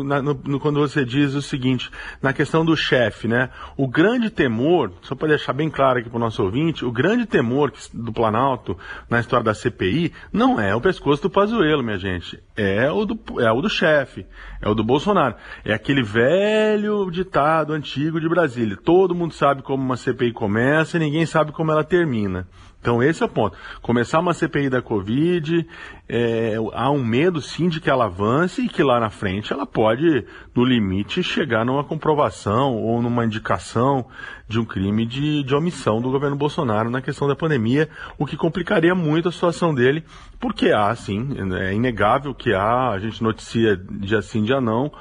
quando 0.61 0.79
você 0.79 1.03
diz 1.03 1.33
o 1.33 1.41
seguinte, 1.41 1.91
na 2.21 2.31
questão 2.31 2.63
do 2.63 2.73
chefe, 2.73 3.27
né? 3.27 3.49
O 3.75 3.85
grande 3.85 4.29
temor, 4.29 4.93
só 5.01 5.13
para 5.13 5.27
deixar 5.27 5.51
bem 5.51 5.69
claro 5.69 5.99
aqui 5.99 6.09
para 6.09 6.15
o 6.15 6.21
nosso 6.21 6.41
ouvinte, 6.41 6.85
o 6.85 6.91
grande 6.91 7.25
temor 7.25 7.73
do 7.93 8.13
Planalto 8.13 8.77
na 9.09 9.19
história 9.19 9.43
da 9.43 9.53
CPI 9.53 10.13
não 10.31 10.57
é 10.57 10.73
o 10.73 10.79
pescoço 10.79 11.23
do 11.23 11.29
Pazuello, 11.29 11.83
minha 11.83 11.97
gente. 11.97 12.41
É 12.55 12.89
o 12.89 13.03
do, 13.03 13.19
é 13.41 13.51
o 13.51 13.61
do 13.61 13.69
chefe, 13.69 14.25
é 14.61 14.69
o 14.69 14.73
do 14.73 14.83
Bolsonaro. 14.83 15.35
É 15.65 15.73
aquele 15.73 16.01
velho 16.01 17.11
ditado 17.11 17.73
antigo 17.73 18.21
de 18.21 18.29
Brasília. 18.29 18.77
Todo 18.81 19.13
mundo 19.13 19.33
sabe 19.33 19.61
como 19.61 19.83
uma 19.83 19.97
CPI 19.97 20.31
começa 20.31 20.95
e 20.95 20.99
ninguém 21.01 21.25
sabe 21.25 21.51
como 21.51 21.73
ela 21.73 21.83
termina. 21.83 22.47
Então 22.83 23.01
esse 23.01 23.23
é 23.23 23.25
o 23.25 23.29
ponto. 23.29 23.55
Começar 23.81 24.19
uma 24.19 24.33
CPI 24.33 24.69
da 24.69 24.81
Covid, 24.81 25.65
é, 26.09 26.55
há 26.73 26.91
um 26.91 27.01
medo 27.01 27.41
sim 27.41 27.69
de 27.69 27.79
que 27.79 27.89
ela 27.89 28.07
avance 28.07 28.61
e 28.61 28.67
que 28.67 28.83
lá 28.83 28.99
na 28.99 29.09
frente 29.09 29.53
ela 29.53 29.65
pode, 29.65 30.25
no 30.53 30.65
limite, 30.65 31.23
chegar 31.23 31.65
numa 31.65 31.85
comprovação 31.85 32.75
ou 32.75 33.01
numa 33.01 33.23
indicação 33.23 34.05
de 34.49 34.59
um 34.59 34.65
crime 34.65 35.05
de, 35.05 35.43
de 35.43 35.55
omissão 35.55 36.01
do 36.01 36.11
governo 36.11 36.35
Bolsonaro 36.35 36.89
na 36.89 37.01
questão 37.01 37.25
da 37.25 37.37
pandemia, 37.37 37.87
o 38.17 38.25
que 38.25 38.35
complicaria 38.35 38.93
muito 38.93 39.29
a 39.29 39.31
situação 39.31 39.73
dele, 39.73 40.03
porque 40.37 40.69
há, 40.71 40.93
sim, 40.93 41.29
é 41.57 41.73
inegável 41.73 42.35
que 42.35 42.53
há, 42.53 42.89
a 42.89 42.99
gente 42.99 43.23
noticia 43.23 43.77
dia 43.77 44.21
sim, 44.21 44.43
dia 44.43 44.59
não, 44.59 44.91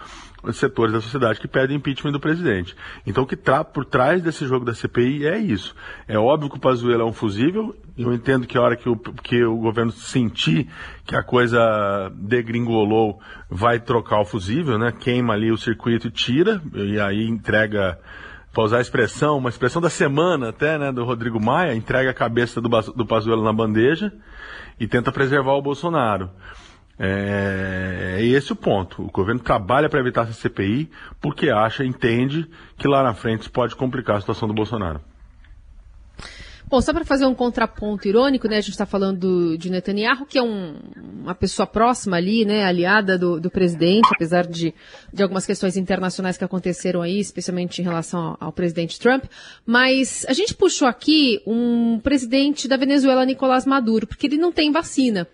setores 0.53 0.93
da 0.93 1.01
sociedade 1.01 1.41
que 1.41 1.47
pedem 1.47 1.77
impeachment 1.77 2.13
do 2.13 2.21
presidente. 2.21 2.75
Então, 3.07 3.25
o 3.25 3.27
que 3.27 3.35
está 3.35 3.63
por 3.63 3.85
trás 3.85 4.23
desse 4.23 4.47
jogo 4.47 4.65
da 4.65 4.75
CPI 4.75 5.27
é 5.27 5.39
isso. 5.39 5.75
É 6.09 6.19
óbvio 6.19 6.51
que 6.51 6.57
o 6.57 6.61
Pazuello 6.61 7.03
é 7.03 7.05
um 7.05 7.13
fusível. 7.13 7.77
Eu 7.97 8.13
entendo 8.13 8.47
que 8.47 8.59
a 8.59 8.63
hora 8.63 8.77
que 8.77 8.89
o, 8.89 8.97
que 8.97 9.45
o 9.45 9.57
governo 9.57 9.93
sentir 9.93 10.69
que 11.05 11.15
a 11.15 11.23
coisa 11.23 12.11
degringolou, 12.15 13.21
vai 13.51 13.79
trocar 13.79 14.21
o 14.21 14.25
fusível, 14.25 14.79
né? 14.79 14.93
Queima 14.93 15.35
ali 15.35 15.53
o 15.53 15.59
circuito 15.59 16.09
e 16.09 16.11
tira, 16.11 16.63
e 16.75 16.99
aí 16.99 17.27
entrega 17.27 17.99
para 18.53 18.65
usar 18.65 18.79
a 18.79 18.83
expressão, 18.83 19.39
uma 19.39 19.49
expressão 19.49 19.81
da 19.81 19.89
semana 19.89 20.51
até, 20.51 20.79
né, 20.79 20.93
do 20.93 21.05
Rodrigo 21.05 21.41
Maia, 21.41 21.75
entrega 21.75 22.11
a 22.11 22.15
cabeça 22.15 22.61
do, 22.61 22.69
do 22.69 23.07
Pazuello 23.07 23.43
na 23.43 23.53
bandeja 23.53 24.13
e 24.79 24.87
tenta 24.87 25.11
preservar 25.11 25.55
o 25.55 25.63
Bolsonaro. 25.63 26.31
É, 27.05 28.19
é 28.21 28.25
esse 28.25 28.53
o 28.53 28.57
ponto. 28.57 29.03
O 29.03 29.11
governo 29.11 29.41
trabalha 29.41 29.89
para 29.89 29.99
evitar 29.99 30.23
essa 30.23 30.33
CPI 30.35 30.89
porque 31.21 31.51
acha, 31.51 31.85
entende 31.85 32.49
que 32.79 32.87
lá 32.87 33.03
na 33.03 33.13
frente 33.13 33.51
pode 33.51 33.75
complicar 33.75 34.17
a 34.17 34.21
situação 34.21 34.47
do 34.47 34.55
Bolsonaro. 34.55 35.01
Bom, 36.73 36.81
só 36.81 36.91
para 36.91 37.05
fazer 37.05 37.27
um 37.27 37.35
contraponto 37.35 38.09
irônico, 38.09 38.49
né? 38.49 38.57
A 38.57 38.61
gente 38.63 38.71
está 38.71 38.87
falando 38.87 39.59
de 39.59 39.71
Netanyahu, 39.71 40.25
que 40.25 40.39
é 40.39 40.43
um, 40.43 40.75
uma 41.21 41.35
pessoa 41.35 41.67
próxima 41.67 42.17
ali, 42.17 42.47
né? 42.47 42.65
Aliada 42.65 43.19
do, 43.19 43.39
do 43.39 43.51
presidente, 43.51 44.09
apesar 44.11 44.47
de, 44.47 44.73
de 45.13 45.23
algumas 45.23 45.45
questões 45.45 45.77
internacionais 45.77 46.39
que 46.39 46.45
aconteceram 46.45 47.03
aí, 47.03 47.21
especialmente 47.21 47.83
em 47.83 47.85
relação 47.85 48.21
ao, 48.21 48.37
ao, 48.41 48.53
presidente 48.53 48.99
Trump. 48.99 49.25
Mas 49.67 50.25
a 50.27 50.33
gente 50.33 50.55
puxou 50.55 50.89
aqui 50.89 51.43
um 51.47 52.01
presidente 52.03 52.67
da 52.67 52.79
Venezuela, 52.79 53.27
Nicolás 53.27 53.67
Maduro, 53.67 54.07
porque 54.07 54.27
ele 54.27 54.39
não 54.39 54.51
tem 54.51 54.73
vacina. 54.73 55.29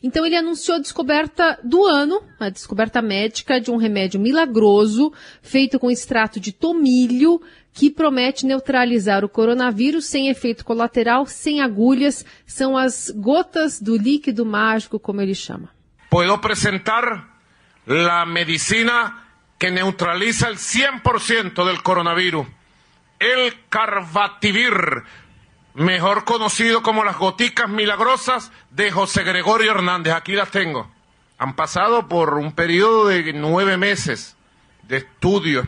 Então 0.00 0.24
ele 0.24 0.36
anunciou 0.36 0.76
a 0.76 0.80
descoberta 0.80 1.58
do 1.64 1.84
ano, 1.86 2.22
a 2.38 2.50
descoberta 2.50 3.02
médica 3.02 3.60
de 3.60 3.70
um 3.70 3.76
remédio 3.76 4.20
milagroso 4.20 5.12
feito 5.42 5.76
com 5.76 5.90
extrato 5.90 6.38
de 6.38 6.52
tomilho 6.52 7.40
que 7.74 7.90
promete 7.90 8.46
neutralizar 8.46 9.24
o 9.24 9.28
coronavírus 9.28 10.06
sem 10.06 10.28
efeito 10.28 10.64
colateral, 10.64 11.26
sem 11.26 11.60
agulhas, 11.60 12.24
são 12.46 12.78
as 12.78 13.10
gotas 13.10 13.82
do 13.82 13.96
líquido 13.96 14.46
mágico, 14.46 15.00
como 15.00 15.20
ele 15.20 15.34
chama. 15.34 15.68
Puedo 16.08 16.32
apresentar 16.32 17.28
a 17.86 18.24
medicina 18.24 19.18
que 19.58 19.72
neutraliza 19.72 20.46
el 20.48 20.56
100% 20.56 21.64
del 21.66 21.82
coronavirus, 21.82 22.46
el 23.18 23.54
Carvativir 23.68 25.02
mejor 25.74 26.24
conocido 26.24 26.80
como 26.82 27.02
las 27.02 27.18
goticas 27.18 27.68
milagrosas 27.68 28.52
de 28.70 28.92
José 28.92 29.24
Gregorio 29.24 29.72
Hernández. 29.72 30.14
Aquí 30.14 30.32
las 30.32 30.52
tengo. 30.52 30.88
Han 31.38 31.56
pasado 31.56 32.06
por 32.06 32.34
un 32.34 32.52
periodo 32.52 33.08
de 33.08 33.32
nueve 33.32 33.76
meses 33.76 34.36
de 34.84 34.98
estudio. 34.98 35.66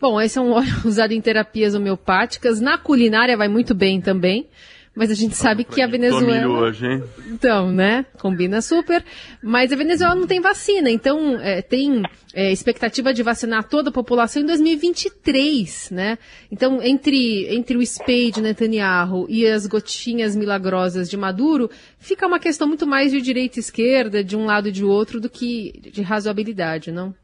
Bom, 0.00 0.20
esse 0.20 0.38
é 0.38 0.40
um 0.40 0.52
óleo 0.52 0.72
usado 0.84 1.12
em 1.12 1.20
terapias 1.20 1.74
homeopáticas. 1.74 2.60
Na 2.60 2.78
culinária 2.78 3.36
vai 3.36 3.48
muito 3.48 3.74
bem 3.74 4.00
também. 4.00 4.48
Mas 4.92 5.08
a 5.08 5.14
gente 5.14 5.36
sabe 5.36 5.62
que 5.62 5.80
a 5.80 5.86
Venezuela. 5.86 6.62
Hoje, 6.62 6.84
hein? 6.84 7.04
Então, 7.28 7.70
né? 7.70 8.04
Combina 8.18 8.60
super. 8.60 9.04
Mas 9.40 9.72
a 9.72 9.76
Venezuela 9.76 10.16
não 10.16 10.26
tem 10.26 10.40
vacina, 10.40 10.90
então 10.90 11.38
é, 11.40 11.62
tem 11.62 12.02
é, 12.34 12.50
expectativa 12.50 13.14
de 13.14 13.22
vacinar 13.22 13.68
toda 13.68 13.90
a 13.90 13.92
população 13.92 14.42
em 14.42 14.46
2023, 14.46 15.90
né? 15.92 16.18
Então, 16.50 16.82
entre, 16.82 17.46
entre 17.54 17.76
o 17.76 17.86
spade 17.86 18.42
Netanyahu 18.42 19.26
e 19.28 19.46
as 19.46 19.64
gotinhas 19.64 20.34
milagrosas 20.34 21.08
de 21.08 21.16
Maduro, 21.16 21.70
fica 21.98 22.26
uma 22.26 22.40
questão 22.40 22.66
muito 22.66 22.86
mais 22.86 23.12
de 23.12 23.22
direita 23.22 23.58
e 23.58 23.60
esquerda, 23.60 24.24
de 24.24 24.36
um 24.36 24.44
lado 24.44 24.68
e 24.68 24.72
de 24.72 24.84
outro, 24.84 25.20
do 25.20 25.30
que 25.30 25.88
de 25.92 26.02
razoabilidade, 26.02 26.90
não? 26.90 27.14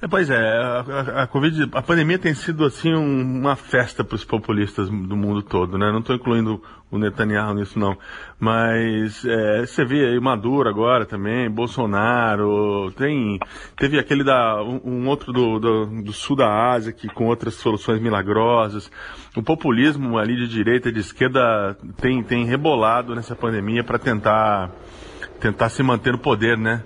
É, 0.00 0.06
pois 0.06 0.30
é, 0.30 0.36
a, 0.36 1.22
a, 1.22 1.26
Covid, 1.26 1.70
a 1.72 1.82
pandemia 1.82 2.20
tem 2.20 2.32
sido 2.32 2.64
assim 2.64 2.94
um, 2.94 3.40
uma 3.40 3.56
festa 3.56 4.04
para 4.04 4.14
os 4.14 4.24
populistas 4.24 4.88
do 4.88 5.16
mundo 5.16 5.42
todo, 5.42 5.76
né? 5.76 5.90
Não 5.90 5.98
estou 5.98 6.14
incluindo 6.14 6.62
o 6.88 6.98
Netanyahu 6.98 7.54
nisso 7.54 7.80
não, 7.80 7.98
mas 8.38 9.24
é, 9.24 9.66
você 9.66 9.84
vê 9.84 10.06
aí 10.06 10.20
Maduro 10.20 10.68
agora 10.68 11.04
também, 11.04 11.50
Bolsonaro, 11.50 12.92
tem, 12.92 13.40
teve 13.76 13.98
aquele 13.98 14.22
da, 14.22 14.62
um, 14.62 14.80
um 14.84 15.08
outro 15.08 15.32
do, 15.32 15.58
do, 15.58 15.86
do, 15.86 16.12
sul 16.12 16.36
da 16.36 16.70
Ásia 16.70 16.92
que 16.92 17.08
com 17.08 17.26
outras 17.26 17.54
soluções 17.54 18.00
milagrosas. 18.00 18.88
O 19.36 19.42
populismo 19.42 20.16
ali 20.16 20.36
de 20.36 20.46
direita 20.46 20.90
e 20.90 20.92
de 20.92 21.00
esquerda 21.00 21.76
tem, 22.00 22.22
tem 22.22 22.44
rebolado 22.46 23.16
nessa 23.16 23.34
pandemia 23.34 23.82
para 23.82 23.98
tentar, 23.98 24.70
tentar 25.40 25.68
se 25.70 25.82
manter 25.82 26.12
no 26.12 26.18
poder, 26.18 26.56
né? 26.56 26.84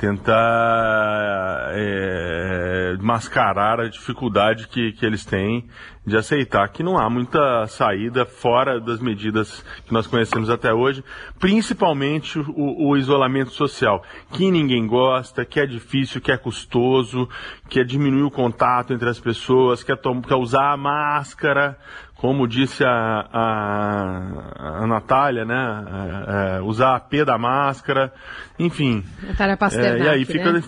Tentar 0.00 1.72
é, 1.74 2.96
mascarar 3.00 3.80
a 3.80 3.88
dificuldade 3.88 4.66
que, 4.66 4.92
que 4.92 5.04
eles 5.04 5.26
têm 5.26 5.68
de 6.06 6.16
aceitar 6.16 6.66
que 6.68 6.82
não 6.82 6.98
há 6.98 7.10
muita 7.10 7.66
saída 7.66 8.24
fora 8.24 8.80
das 8.80 8.98
medidas 8.98 9.62
que 9.86 9.92
nós 9.92 10.06
conhecemos 10.06 10.48
até 10.48 10.72
hoje, 10.72 11.04
principalmente 11.38 12.38
o, 12.38 12.88
o 12.88 12.96
isolamento 12.96 13.50
social, 13.50 14.02
que 14.32 14.50
ninguém 14.50 14.86
gosta, 14.86 15.44
que 15.44 15.60
é 15.60 15.66
difícil, 15.66 16.18
que 16.18 16.32
é 16.32 16.36
custoso, 16.38 17.28
que 17.68 17.78
é 17.78 17.84
diminuir 17.84 18.22
o 18.22 18.30
contato 18.30 18.94
entre 18.94 19.08
as 19.08 19.20
pessoas, 19.20 19.82
que 19.82 19.92
é, 19.92 19.96
quer 19.96 20.36
usar 20.36 20.72
a 20.72 20.76
máscara 20.78 21.78
como 22.20 22.46
disse 22.46 22.84
a, 22.84 23.26
a, 23.32 24.82
a 24.82 24.86
Natália, 24.86 25.42
né? 25.42 25.56
É, 25.56 26.58
é, 26.58 26.60
usar 26.60 26.94
a 26.94 27.00
P 27.00 27.24
da 27.24 27.38
máscara, 27.38 28.12
enfim. 28.58 29.02
Natália 29.22 29.56
Pasternak, 29.56 30.02
é, 30.02 30.04
e 30.04 30.08
aí 30.08 30.24
fica. 30.26 30.52
né? 30.52 30.62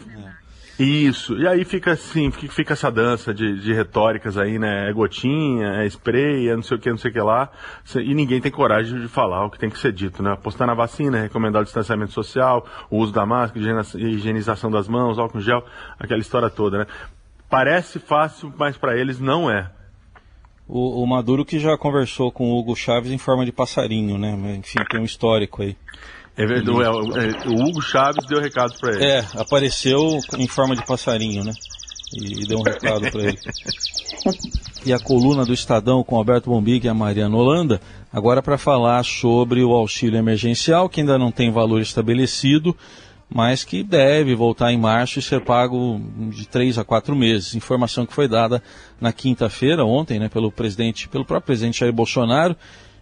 Isso, 0.78 1.36
e 1.36 1.46
aí 1.46 1.62
fica 1.66 1.92
assim, 1.92 2.30
fica, 2.30 2.52
fica 2.54 2.72
essa 2.72 2.90
dança 2.90 3.34
de, 3.34 3.60
de, 3.60 3.74
retóricas 3.74 4.38
aí, 4.38 4.58
né? 4.58 4.88
É 4.88 4.92
gotinha, 4.94 5.82
é 5.82 5.86
spray, 5.86 6.48
é 6.48 6.56
não 6.56 6.62
sei 6.62 6.78
o 6.78 6.80
que, 6.80 6.88
não 6.88 6.96
sei 6.96 7.10
o 7.10 7.14
que 7.14 7.20
lá. 7.20 7.50
E 7.96 8.14
ninguém 8.14 8.40
tem 8.40 8.50
coragem 8.50 8.98
de 8.98 9.06
falar 9.06 9.44
o 9.44 9.50
que 9.50 9.58
tem 9.58 9.68
que 9.68 9.78
ser 9.78 9.92
dito, 9.92 10.22
né? 10.22 10.32
Apostar 10.32 10.66
na 10.66 10.72
vacina, 10.72 11.20
recomendar 11.20 11.60
o 11.60 11.64
distanciamento 11.66 12.12
social, 12.12 12.66
o 12.90 12.96
uso 12.96 13.12
da 13.12 13.26
máscara, 13.26 13.60
higienização 13.98 14.70
das 14.70 14.88
mãos, 14.88 15.18
álcool 15.18 15.40
gel, 15.40 15.62
aquela 16.00 16.20
história 16.20 16.48
toda, 16.48 16.78
né? 16.78 16.86
Parece 17.50 17.98
fácil, 17.98 18.50
mas 18.56 18.78
para 18.78 18.96
eles 18.96 19.20
não 19.20 19.50
é. 19.50 19.70
O, 20.74 21.02
o, 21.02 21.06
Maduro 21.06 21.44
que 21.44 21.58
já 21.58 21.76
conversou 21.76 22.32
com 22.32 22.50
o 22.50 22.58
Hugo 22.58 22.74
Chaves 22.74 23.12
em 23.12 23.18
forma 23.18 23.44
de 23.44 23.52
passarinho, 23.52 24.16
né? 24.16 24.56
Enfim, 24.58 24.78
tem 24.90 24.98
um 24.98 25.04
histórico 25.04 25.60
aí. 25.60 25.76
É 26.34 26.46
verdade, 26.46 26.70
o, 26.70 26.82
é, 26.82 27.28
o 27.46 27.68
Hugo 27.68 27.82
Chaves 27.82 28.24
deu 28.26 28.40
recado 28.40 28.72
para 28.80 28.94
ele. 28.94 29.04
É, 29.04 29.22
apareceu 29.36 30.18
em 30.38 30.48
forma 30.48 30.74
de 30.74 30.82
passarinho, 30.86 31.44
né? 31.44 31.52
E, 32.14 32.42
e 32.42 32.46
deu 32.46 32.58
um 32.58 32.62
recado 32.62 33.02
para 33.10 33.20
ele. 33.20 33.38
E 34.84 34.92
a 34.92 34.98
coluna 34.98 35.44
do 35.44 35.52
Estadão 35.52 36.02
com 36.02 36.16
Alberto 36.16 36.50
Bombig 36.50 36.84
e 36.84 36.88
a 36.88 36.94
Mariana 36.94 37.36
Holanda, 37.36 37.80
agora 38.12 38.42
para 38.42 38.58
falar 38.58 39.04
sobre 39.04 39.62
o 39.62 39.70
auxílio 39.72 40.18
emergencial, 40.18 40.88
que 40.88 41.00
ainda 41.00 41.16
não 41.16 41.30
tem 41.30 41.52
valor 41.52 41.80
estabelecido, 41.80 42.76
mas 43.34 43.64
que 43.64 43.82
deve 43.82 44.34
voltar 44.34 44.72
em 44.72 44.78
março 44.78 45.18
e 45.18 45.22
ser 45.22 45.40
pago 45.40 46.00
de 46.30 46.46
três 46.46 46.78
a 46.78 46.84
quatro 46.84 47.16
meses. 47.16 47.54
Informação 47.54 48.04
que 48.04 48.12
foi 48.12 48.28
dada 48.28 48.62
na 49.00 49.12
quinta-feira, 49.12 49.84
ontem, 49.84 50.18
né, 50.18 50.28
pelo 50.28 50.52
presidente, 50.52 51.08
pelo 51.08 51.24
próprio 51.24 51.46
presidente 51.46 51.80
Jair 51.80 51.92
Bolsonaro, 51.92 52.54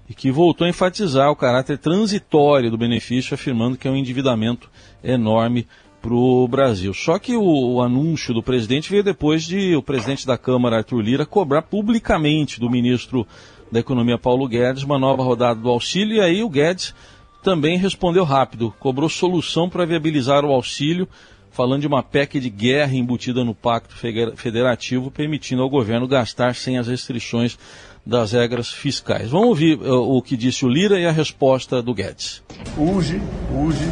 e 0.08 0.14
que 0.14 0.30
voltou 0.30 0.66
a 0.66 0.70
enfatizar 0.70 1.30
o 1.30 1.36
caráter 1.36 1.78
transitório 1.78 2.70
do 2.70 2.78
benefício, 2.78 3.34
afirmando 3.34 3.76
que 3.76 3.88
é 3.88 3.90
um 3.90 3.96
endividamento 3.96 4.70
enorme 5.02 5.66
para 6.00 6.14
o 6.14 6.48
Brasil. 6.48 6.94
Só 6.94 7.18
que 7.18 7.36
o, 7.36 7.74
o, 7.74 7.82
anúncio 7.82 8.32
do 8.32 8.42
presidente 8.42 8.90
veio 8.90 9.04
depois 9.04 9.44
de 9.44 9.74
o 9.76 9.82
presidente 9.82 10.26
da 10.26 10.38
Câmara, 10.38 10.78
Arthur 10.78 11.00
Lira, 11.00 11.26
cobrar 11.26 11.62
publicamente 11.62 12.58
do 12.58 12.70
ministro 12.70 13.26
da 13.70 13.80
Economia, 13.80 14.18
Paulo 14.18 14.48
Guedes, 14.48 14.82
uma 14.82 14.98
nova 14.98 15.22
rodada 15.22 15.60
do 15.60 15.68
auxílio, 15.68 16.16
e 16.16 16.20
aí 16.20 16.42
o 16.42 16.48
Guedes 16.48 16.94
também 17.42 17.78
respondeu 17.78 18.24
rápido, 18.24 18.74
cobrou 18.78 19.08
solução 19.08 19.68
para 19.68 19.86
viabilizar 19.86 20.44
o 20.44 20.52
auxílio, 20.52 21.08
falando 21.50 21.80
de 21.80 21.86
uma 21.86 22.02
PEC 22.02 22.38
de 22.38 22.50
guerra 22.50 22.94
embutida 22.94 23.44
no 23.44 23.54
Pacto 23.54 23.94
Federativo, 24.36 25.10
permitindo 25.10 25.62
ao 25.62 25.70
governo 25.70 26.06
gastar 26.06 26.54
sem 26.54 26.78
as 26.78 26.86
restrições 26.86 27.58
das 28.04 28.32
regras 28.32 28.72
fiscais. 28.72 29.30
Vamos 29.30 29.48
ouvir 29.48 29.78
uh, 29.78 30.16
o 30.16 30.22
que 30.22 30.36
disse 30.36 30.64
o 30.64 30.68
Lira 30.68 30.98
e 30.98 31.06
a 31.06 31.12
resposta 31.12 31.82
do 31.82 31.92
Guedes. 31.92 32.42
Urge, 32.76 33.20
urge 33.54 33.90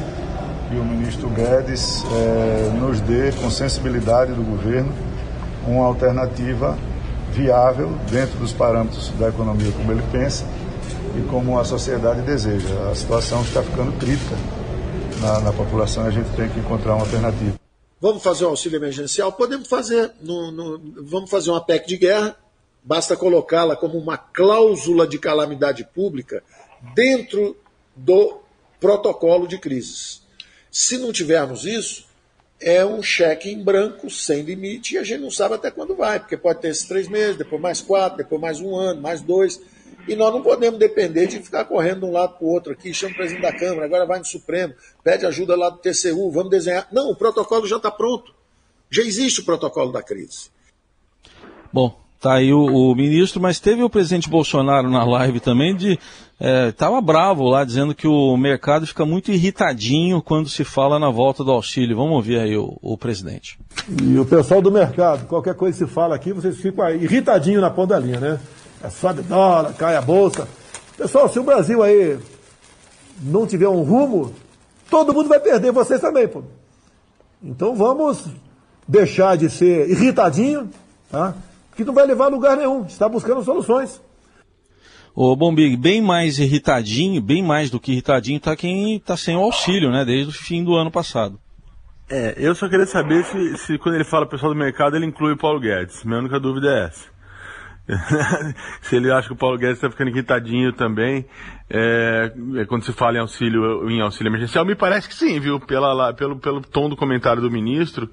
que 0.69 0.77
o 0.77 0.85
ministro 0.85 1.31
Guedes 1.31 2.05
eh, 2.13 2.71
nos 2.79 3.01
dê, 3.01 3.33
com 3.33 3.51
sensibilidade 3.51 4.35
do 4.35 4.43
governo, 4.43 4.93
uma 5.67 5.87
alternativa 5.87 6.77
viável 7.33 7.97
dentro 8.11 8.39
dos 8.39 8.53
parâmetros 8.53 9.09
da 9.19 9.29
economia 9.29 9.73
como 9.73 9.91
ele 9.93 10.03
pensa 10.13 10.45
e 11.17 11.29
como 11.29 11.59
a 11.59 11.65
sociedade 11.65 12.23
deseja. 12.23 12.91
A 12.91 12.95
situação 12.95 13.43
está 13.43 13.63
ficando 13.63 13.93
crítica 13.99 14.37
na, 15.21 15.41
na 15.41 15.53
população 15.53 16.05
e 16.05 16.09
a 16.09 16.11
gente 16.11 16.29
tem 16.37 16.49
que 16.49 16.59
encontrar 16.59 16.95
uma 16.95 17.03
alternativa. 17.03 17.59
Vamos 18.01 18.23
fazer 18.23 18.45
um 18.45 18.49
auxílio 18.51 18.77
emergencial? 18.77 19.33
Podemos 19.33 19.69
fazer. 19.69 20.13
No, 20.21 20.51
no, 20.51 20.81
vamos 21.03 21.31
fazer 21.31 21.51
uma 21.51 21.61
PEC 21.61 21.87
de 21.87 21.97
guerra 21.97 22.37
basta 22.89 23.15
colocá-la 23.15 23.77
como 23.77 23.99
uma 23.99 24.17
cláusula 24.17 25.07
de 25.07 25.19
calamidade 25.19 25.85
pública 25.85 26.43
dentro 26.95 27.55
do 27.95 28.41
protocolo 28.81 29.47
de 29.47 29.59
crises. 29.59 30.23
Se 30.71 30.97
não 30.97 31.13
tivermos 31.13 31.67
isso, 31.67 32.07
é 32.59 32.85
um 32.87 33.03
cheque 33.03 33.51
em 33.51 33.63
branco, 33.63 34.09
sem 34.09 34.41
limite, 34.41 34.95
e 34.95 34.99
a 34.99 35.05
gente 35.05 35.21
não 35.21 35.31
sabe 35.31 35.55
até 35.55 35.71
quando 35.71 35.95
vai, 35.95 36.19
porque 36.19 36.35
pode 36.35 36.63
ter 36.63 36.69
esses 36.69 36.89
três 36.89 37.09
meses, 37.09 37.37
depois 37.37 37.61
mais 37.61 37.83
quatro, 37.83 38.17
depois 38.17 38.41
mais 38.41 38.59
um 38.59 38.75
ano, 38.75 39.03
mais 39.03 39.21
dois. 39.21 39.61
E 40.09 40.17
nós 40.17 40.33
não 40.33 40.43
podemos 40.43 40.79
depender 40.79 41.27
de 41.27 41.39
ficar 41.41 41.65
correndo 41.65 42.01
de 42.01 42.07
um 42.07 42.13
lado 42.13 42.39
para 42.39 42.47
o 42.47 42.51
outro 42.51 42.73
aqui, 42.73 42.95
chama 42.95 43.13
o 43.13 43.17
presidente 43.17 43.43
da 43.43 43.53
Câmara, 43.53 43.85
agora 43.85 44.07
vai 44.07 44.19
no 44.19 44.25
Supremo, 44.25 44.75
pede 45.05 45.27
ajuda 45.27 45.55
lá 45.57 45.71
do 45.71 45.79
TCU, 45.79 46.31
vamos 46.31 46.51
desenhar. 46.51 46.89
Não, 46.91 47.11
o 47.11 47.17
protocolo 47.17 47.67
já 47.67 47.77
está 47.77 47.91
pronto. 47.91 48.35
Já 48.91 49.03
existe 49.03 49.41
o 49.41 49.45
protocolo 49.45 49.93
da 49.93 50.03
crise. 50.03 50.51
Bom, 51.73 51.95
Tá 52.21 52.35
aí 52.35 52.53
o, 52.53 52.65
o, 52.65 52.95
ministro, 52.97 53.41
mas 53.41 53.61
teve 53.61 53.81
o 53.81 53.89
presidente 53.89 54.29
Bolsonaro 54.29 54.91
na 54.91 55.05
live 55.05 55.39
também 55.39 55.77
de 55.77 55.99
estava 56.69 56.99
é, 56.99 57.01
bravo 57.01 57.45
lá 57.45 57.65
dizendo 57.65 57.95
que 57.95 58.09
o 58.09 58.37
mercado 58.37 58.87
fica 58.87 59.07
muito 59.07 59.31
irritadinho 59.31 60.21
quando 60.21 60.49
se 60.49 60.65
fala 60.65 60.99
na 60.99 61.11
volta 61.11 61.45
do 61.45 61.53
auxílio. 61.53 61.97
Vamos 61.97 62.15
ouvir 62.15 62.41
aí 62.41 62.57
o, 62.57 62.77
o 62.83 62.99
presidente. 62.99 63.57
E 64.03 64.19
o 64.19 64.25
pessoal 64.25 64.61
do 64.61 64.71
mercado, 64.71 65.27
qualquer 65.27 65.55
coisa 65.55 65.79
que 65.79 65.85
se 65.85 65.95
fala 65.95 66.17
aqui, 66.17 66.33
vocês 66.33 66.57
ficam 66.57 66.91
irritadinhos 66.91 67.63
na 67.63 67.71
ponta 67.71 67.95
da 67.95 68.01
linha, 68.01 68.19
né? 68.19 68.41
É 68.83 68.91
sobe 68.91 69.23
dólar, 69.23 69.75
cai 69.75 69.97
a 69.97 70.03
bolsa. 70.03 70.49
Pessoal, 70.97 71.29
se 71.29 71.39
o 71.39 71.45
Brasil 71.45 71.83
aí 71.83 72.19
não 73.21 73.47
tiver 73.47 73.69
um 73.69 73.83
rumo, 73.83 74.35
todo 74.91 75.13
mundo 75.13 75.29
vai 75.29 75.41
perder, 75.41 75.73
vocês 75.73 76.01
também, 76.01 76.29
pô. 76.29 76.43
Então 77.43 77.75
vamos 77.75 78.27
deixar 78.87 79.37
de 79.37 79.51
ser 79.51 79.89
irritadinho, 79.89 80.71
tá? 81.11 81.35
que 81.77 81.85
não 81.85 81.95
vai 81.95 82.07
levar 82.07 82.25
a 82.25 82.29
lugar 82.29 82.57
nenhum, 82.57 82.85
está 82.87 83.09
buscando 83.09 83.45
soluções. 83.45 84.01
Ô, 85.15 85.35
Bombig, 85.35 85.77
bem 85.77 86.01
mais 86.01 86.39
irritadinho, 86.39 87.21
bem 87.21 87.43
mais 87.43 87.71
do 87.71 87.79
que 87.79 87.93
irritadinho, 87.93 88.39
está 88.39 88.57
quem 88.57 88.97
está 88.97 89.17
sem 89.17 89.37
o 89.37 89.41
auxílio, 89.41 89.91
né, 89.91 90.05
desde 90.05 90.31
o 90.31 90.33
fim 90.33 90.65
do 90.65 90.75
ano 90.75 90.91
passado. 90.91 91.39
É, 92.11 92.35
eu 92.39 92.55
só 92.55 92.69
queria 92.69 92.87
saber 92.87 93.25
se, 93.25 93.59
se 93.59 93.79
quando 93.79 93.97
ele 93.97 94.05
fala 94.05 94.27
pessoal 94.27 94.53
do 94.53 94.59
mercado, 94.59 94.97
ele 94.97 95.07
inclui 95.07 95.33
o 95.33 95.37
Paulo 95.37 95.61
Guedes. 95.61 96.03
Minha 96.05 96.21
única 96.21 96.41
dúvida 96.41 96.69
é 96.69 96.85
essa. 96.87 97.18
se 98.83 98.97
ele 98.97 99.11
acha 99.11 99.29
que 99.29 99.33
o 99.33 99.37
Paulo 99.37 99.57
Guedes 99.57 99.77
está 99.77 99.91
ficando 99.91 100.11
irritadinho 100.11 100.73
também, 100.73 101.27
é, 101.71 102.33
é, 102.57 102.65
quando 102.67 102.85
se 102.85 102.93
fala 102.93 103.17
em 103.17 103.21
auxílio, 103.21 103.91
em 103.91 104.01
auxílio 104.01 104.31
emergencial, 104.31 104.65
me 104.65 104.75
parece 104.75 105.09
que 105.09 105.15
sim, 105.15 105.41
viu? 105.41 105.59
Pela, 105.59 105.93
lá, 105.93 106.13
pelo, 106.13 106.39
pelo 106.39 106.61
tom 106.61 106.89
do 106.89 106.97
comentário 106.97 107.41
do 107.41 107.51
ministro, 107.51 108.11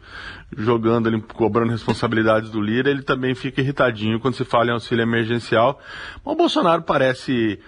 jogando 0.57 1.07
ele, 1.07 1.21
cobrando 1.21 1.71
responsabilidades 1.71 2.49
do 2.49 2.61
Lira, 2.61 2.89
ele 2.89 3.03
também 3.03 3.35
fica 3.35 3.61
irritadinho 3.61 4.19
quando 4.19 4.35
se 4.35 4.45
fala 4.45 4.67
em 4.67 4.73
auxílio 4.73 5.03
emergencial. 5.03 5.79
Mas 6.23 6.33
o 6.33 6.37
Bolsonaro 6.37 6.83
parece 6.83 7.59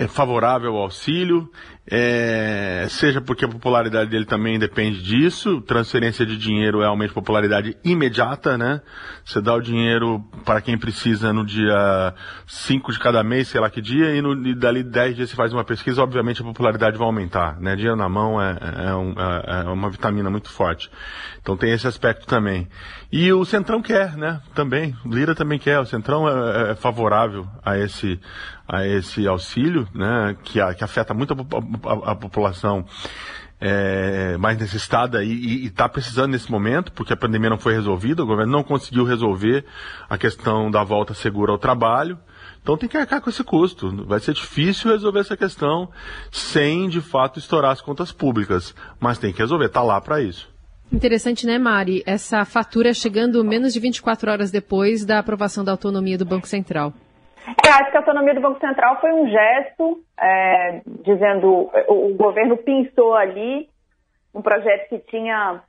é 0.00 0.08
favorável 0.08 0.76
ao 0.76 0.84
auxílio, 0.84 1.50
é, 1.90 2.86
seja 2.88 3.20
porque 3.20 3.44
a 3.44 3.48
popularidade 3.48 4.10
dele 4.10 4.24
também 4.24 4.58
depende 4.58 5.02
disso, 5.02 5.60
transferência 5.62 6.24
de 6.24 6.36
dinheiro 6.36 6.82
é 6.82 6.86
aumento 6.86 7.08
de 7.08 7.14
popularidade 7.14 7.76
imediata, 7.82 8.56
né? 8.56 8.80
Você 9.24 9.40
dá 9.40 9.54
o 9.54 9.60
dinheiro 9.60 10.24
para 10.44 10.60
quem 10.60 10.78
precisa 10.78 11.32
no 11.32 11.44
dia 11.44 12.14
5 12.46 12.92
de 12.92 12.98
cada 13.00 13.24
mês, 13.24 13.48
sei 13.48 13.60
lá 13.60 13.68
que 13.68 13.80
dia, 13.80 14.14
e, 14.14 14.22
no, 14.22 14.46
e 14.46 14.54
dali 14.54 14.84
10 14.84 15.16
dias 15.16 15.30
você 15.30 15.36
faz 15.36 15.52
uma 15.52 15.64
pesquisa, 15.64 16.00
obviamente 16.00 16.40
a 16.42 16.44
popularidade 16.44 16.96
vai 16.96 17.06
aumentar, 17.06 17.60
né? 17.60 17.74
Dinheiro 17.74 17.96
na 17.96 18.08
mão 18.08 18.40
é, 18.40 18.56
é, 18.86 18.94
um, 18.94 19.12
é, 19.12 19.62
é 19.66 19.68
uma 19.68 19.90
vitamina 19.90 20.30
muito 20.30 20.48
forte. 20.48 20.88
Então 21.42 21.56
tem 21.56 21.72
esse 21.72 21.86
aspecto 21.86 22.26
também. 22.26 22.68
E 23.10 23.32
o 23.32 23.44
Centrão 23.44 23.82
quer, 23.82 24.16
né? 24.16 24.40
Também. 24.54 24.94
Lira 25.04 25.34
também 25.34 25.58
quer. 25.58 25.80
O 25.80 25.86
Centrão 25.86 26.28
é, 26.28 26.72
é 26.72 26.74
favorável 26.74 27.46
a 27.64 27.76
esse, 27.76 28.20
a 28.68 28.86
esse 28.86 29.26
auxílio, 29.26 29.88
né? 29.94 30.36
Que, 30.44 30.60
a, 30.60 30.74
que 30.74 30.84
afeta 30.84 31.12
muito 31.12 31.34
a, 31.34 31.36
a, 31.36 31.60
a 31.84 32.14
população 32.14 32.84
é, 33.60 34.36
mais 34.38 34.58
necessitada 34.58 35.22
e 35.22 35.66
está 35.66 35.88
precisando 35.88 36.32
nesse 36.32 36.50
momento, 36.50 36.90
porque 36.92 37.12
a 37.12 37.16
pandemia 37.16 37.50
não 37.50 37.58
foi 37.58 37.74
resolvida, 37.74 38.22
o 38.22 38.26
governo 38.26 38.50
não 38.50 38.62
conseguiu 38.62 39.04
resolver 39.04 39.64
a 40.08 40.16
questão 40.16 40.70
da 40.70 40.82
volta 40.82 41.12
segura 41.12 41.52
ao 41.52 41.58
trabalho. 41.58 42.18
Então 42.62 42.76
tem 42.76 42.88
que 42.88 42.96
arcar 42.96 43.20
com 43.20 43.30
esse 43.30 43.42
custo. 43.42 44.04
Vai 44.06 44.20
ser 44.20 44.34
difícil 44.34 44.90
resolver 44.90 45.20
essa 45.20 45.36
questão 45.36 45.90
sem, 46.30 46.88
de 46.88 47.00
fato, 47.00 47.38
estourar 47.38 47.70
as 47.70 47.80
contas 47.80 48.12
públicas. 48.12 48.74
Mas 48.98 49.18
tem 49.18 49.32
que 49.32 49.38
resolver, 49.38 49.66
está 49.66 49.82
lá 49.82 50.00
para 50.00 50.20
isso. 50.20 50.48
Interessante, 50.92 51.46
né, 51.46 51.56
Mari? 51.56 52.02
Essa 52.04 52.44
fatura 52.44 52.92
chegando 52.92 53.44
menos 53.44 53.72
de 53.72 53.80
24 53.80 54.30
horas 54.30 54.50
depois 54.50 55.04
da 55.04 55.20
aprovação 55.20 55.64
da 55.64 55.72
autonomia 55.72 56.18
do 56.18 56.24
Banco 56.24 56.48
Central. 56.48 56.92
Eu 57.46 57.72
acho 57.72 57.90
que 57.90 57.96
a 57.96 58.00
autonomia 58.00 58.34
do 58.34 58.40
Banco 58.40 58.60
Central 58.60 59.00
foi 59.00 59.12
um 59.12 59.28
gesto, 59.28 60.00
é, 60.18 60.82
dizendo 61.02 61.70
o, 61.88 62.10
o 62.10 62.14
governo 62.14 62.56
pensou 62.58 63.14
ali 63.14 63.68
um 64.34 64.42
projeto 64.42 64.88
que 64.88 64.98
tinha, 65.10 65.62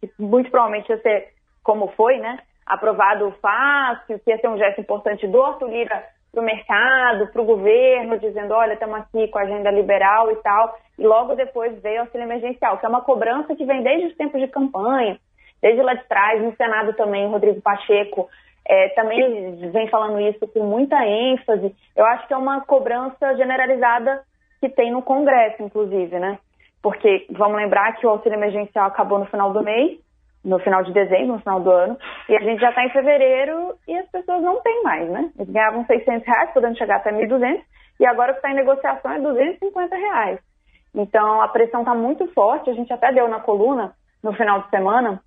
que 0.00 0.10
muito 0.18 0.50
provavelmente 0.50 0.88
ia 0.90 1.00
ser, 1.00 1.28
como 1.62 1.88
foi, 1.96 2.18
né, 2.18 2.38
aprovado 2.66 3.30
fácil, 3.40 4.18
que 4.20 4.30
ia 4.30 4.38
ser 4.38 4.48
um 4.48 4.58
gesto 4.58 4.80
importante 4.80 5.26
do 5.26 5.42
Arthur 5.42 5.68
Lira 5.68 6.04
para 6.30 6.42
o 6.42 6.44
mercado, 6.44 7.28
para 7.28 7.42
o 7.42 7.44
governo, 7.44 8.18
dizendo, 8.18 8.52
olha, 8.54 8.74
estamos 8.74 8.96
aqui 8.96 9.28
com 9.28 9.38
a 9.38 9.42
agenda 9.42 9.70
liberal 9.70 10.30
e 10.30 10.36
tal. 10.36 10.76
E 10.98 11.06
logo 11.06 11.34
depois 11.34 11.80
veio 11.80 11.98
o 11.98 12.00
auxílio 12.02 12.24
emergencial, 12.24 12.78
que 12.78 12.86
é 12.86 12.88
uma 12.88 13.02
cobrança 13.02 13.54
que 13.54 13.64
vem 13.64 13.82
desde 13.82 14.08
os 14.08 14.16
tempos 14.16 14.40
de 14.40 14.48
campanha, 14.48 15.18
desde 15.62 15.80
lá 15.80 15.94
de 15.94 16.04
trás, 16.08 16.42
no 16.42 16.54
Senado 16.56 16.92
também, 16.94 17.28
Rodrigo 17.28 17.60
Pacheco 17.60 18.28
é, 18.66 18.88
também 18.90 19.70
vem 19.70 19.88
falando 19.88 20.20
isso 20.20 20.46
com 20.48 20.60
muita 20.60 21.04
ênfase. 21.04 21.74
Eu 21.94 22.04
acho 22.06 22.26
que 22.26 22.34
é 22.34 22.36
uma 22.36 22.62
cobrança 22.62 23.36
generalizada 23.36 24.22
que 24.60 24.68
tem 24.68 24.90
no 24.90 25.02
Congresso, 25.02 25.62
inclusive, 25.62 26.18
né? 26.18 26.38
Porque 26.82 27.26
vamos 27.30 27.56
lembrar 27.56 27.94
que 27.96 28.06
o 28.06 28.10
auxílio 28.10 28.36
emergencial 28.36 28.86
acabou 28.86 29.18
no 29.18 29.26
final 29.26 29.52
do 29.52 29.62
mês, 29.62 29.98
no 30.44 30.58
final 30.58 30.82
de 30.82 30.92
dezembro, 30.92 31.34
no 31.34 31.38
final 31.40 31.60
do 31.60 31.70
ano, 31.70 31.98
e 32.28 32.36
a 32.36 32.40
gente 32.40 32.60
já 32.60 32.70
está 32.70 32.84
em 32.84 32.90
fevereiro 32.90 33.74
e 33.88 33.96
as 33.96 34.08
pessoas 34.10 34.42
não 34.42 34.60
têm 34.60 34.82
mais, 34.82 35.08
né? 35.08 35.30
Eles 35.38 35.50
ganhavam 35.50 35.84
600 35.86 36.26
reais, 36.26 36.50
podendo 36.52 36.76
chegar 36.76 36.96
até 36.96 37.10
1.200, 37.10 37.62
e 38.00 38.06
agora 38.06 38.32
o 38.32 38.34
que 38.34 38.38
está 38.38 38.50
em 38.50 38.54
negociação 38.54 39.12
é 39.12 39.20
250 39.20 39.96
reais. 39.96 40.38
Então 40.94 41.40
a 41.40 41.48
pressão 41.48 41.80
está 41.80 41.94
muito 41.94 42.26
forte, 42.32 42.70
a 42.70 42.74
gente 42.74 42.92
até 42.92 43.12
deu 43.12 43.28
na 43.28 43.40
coluna 43.40 43.94
no 44.22 44.32
final 44.34 44.62
de 44.62 44.70
semana, 44.70 45.20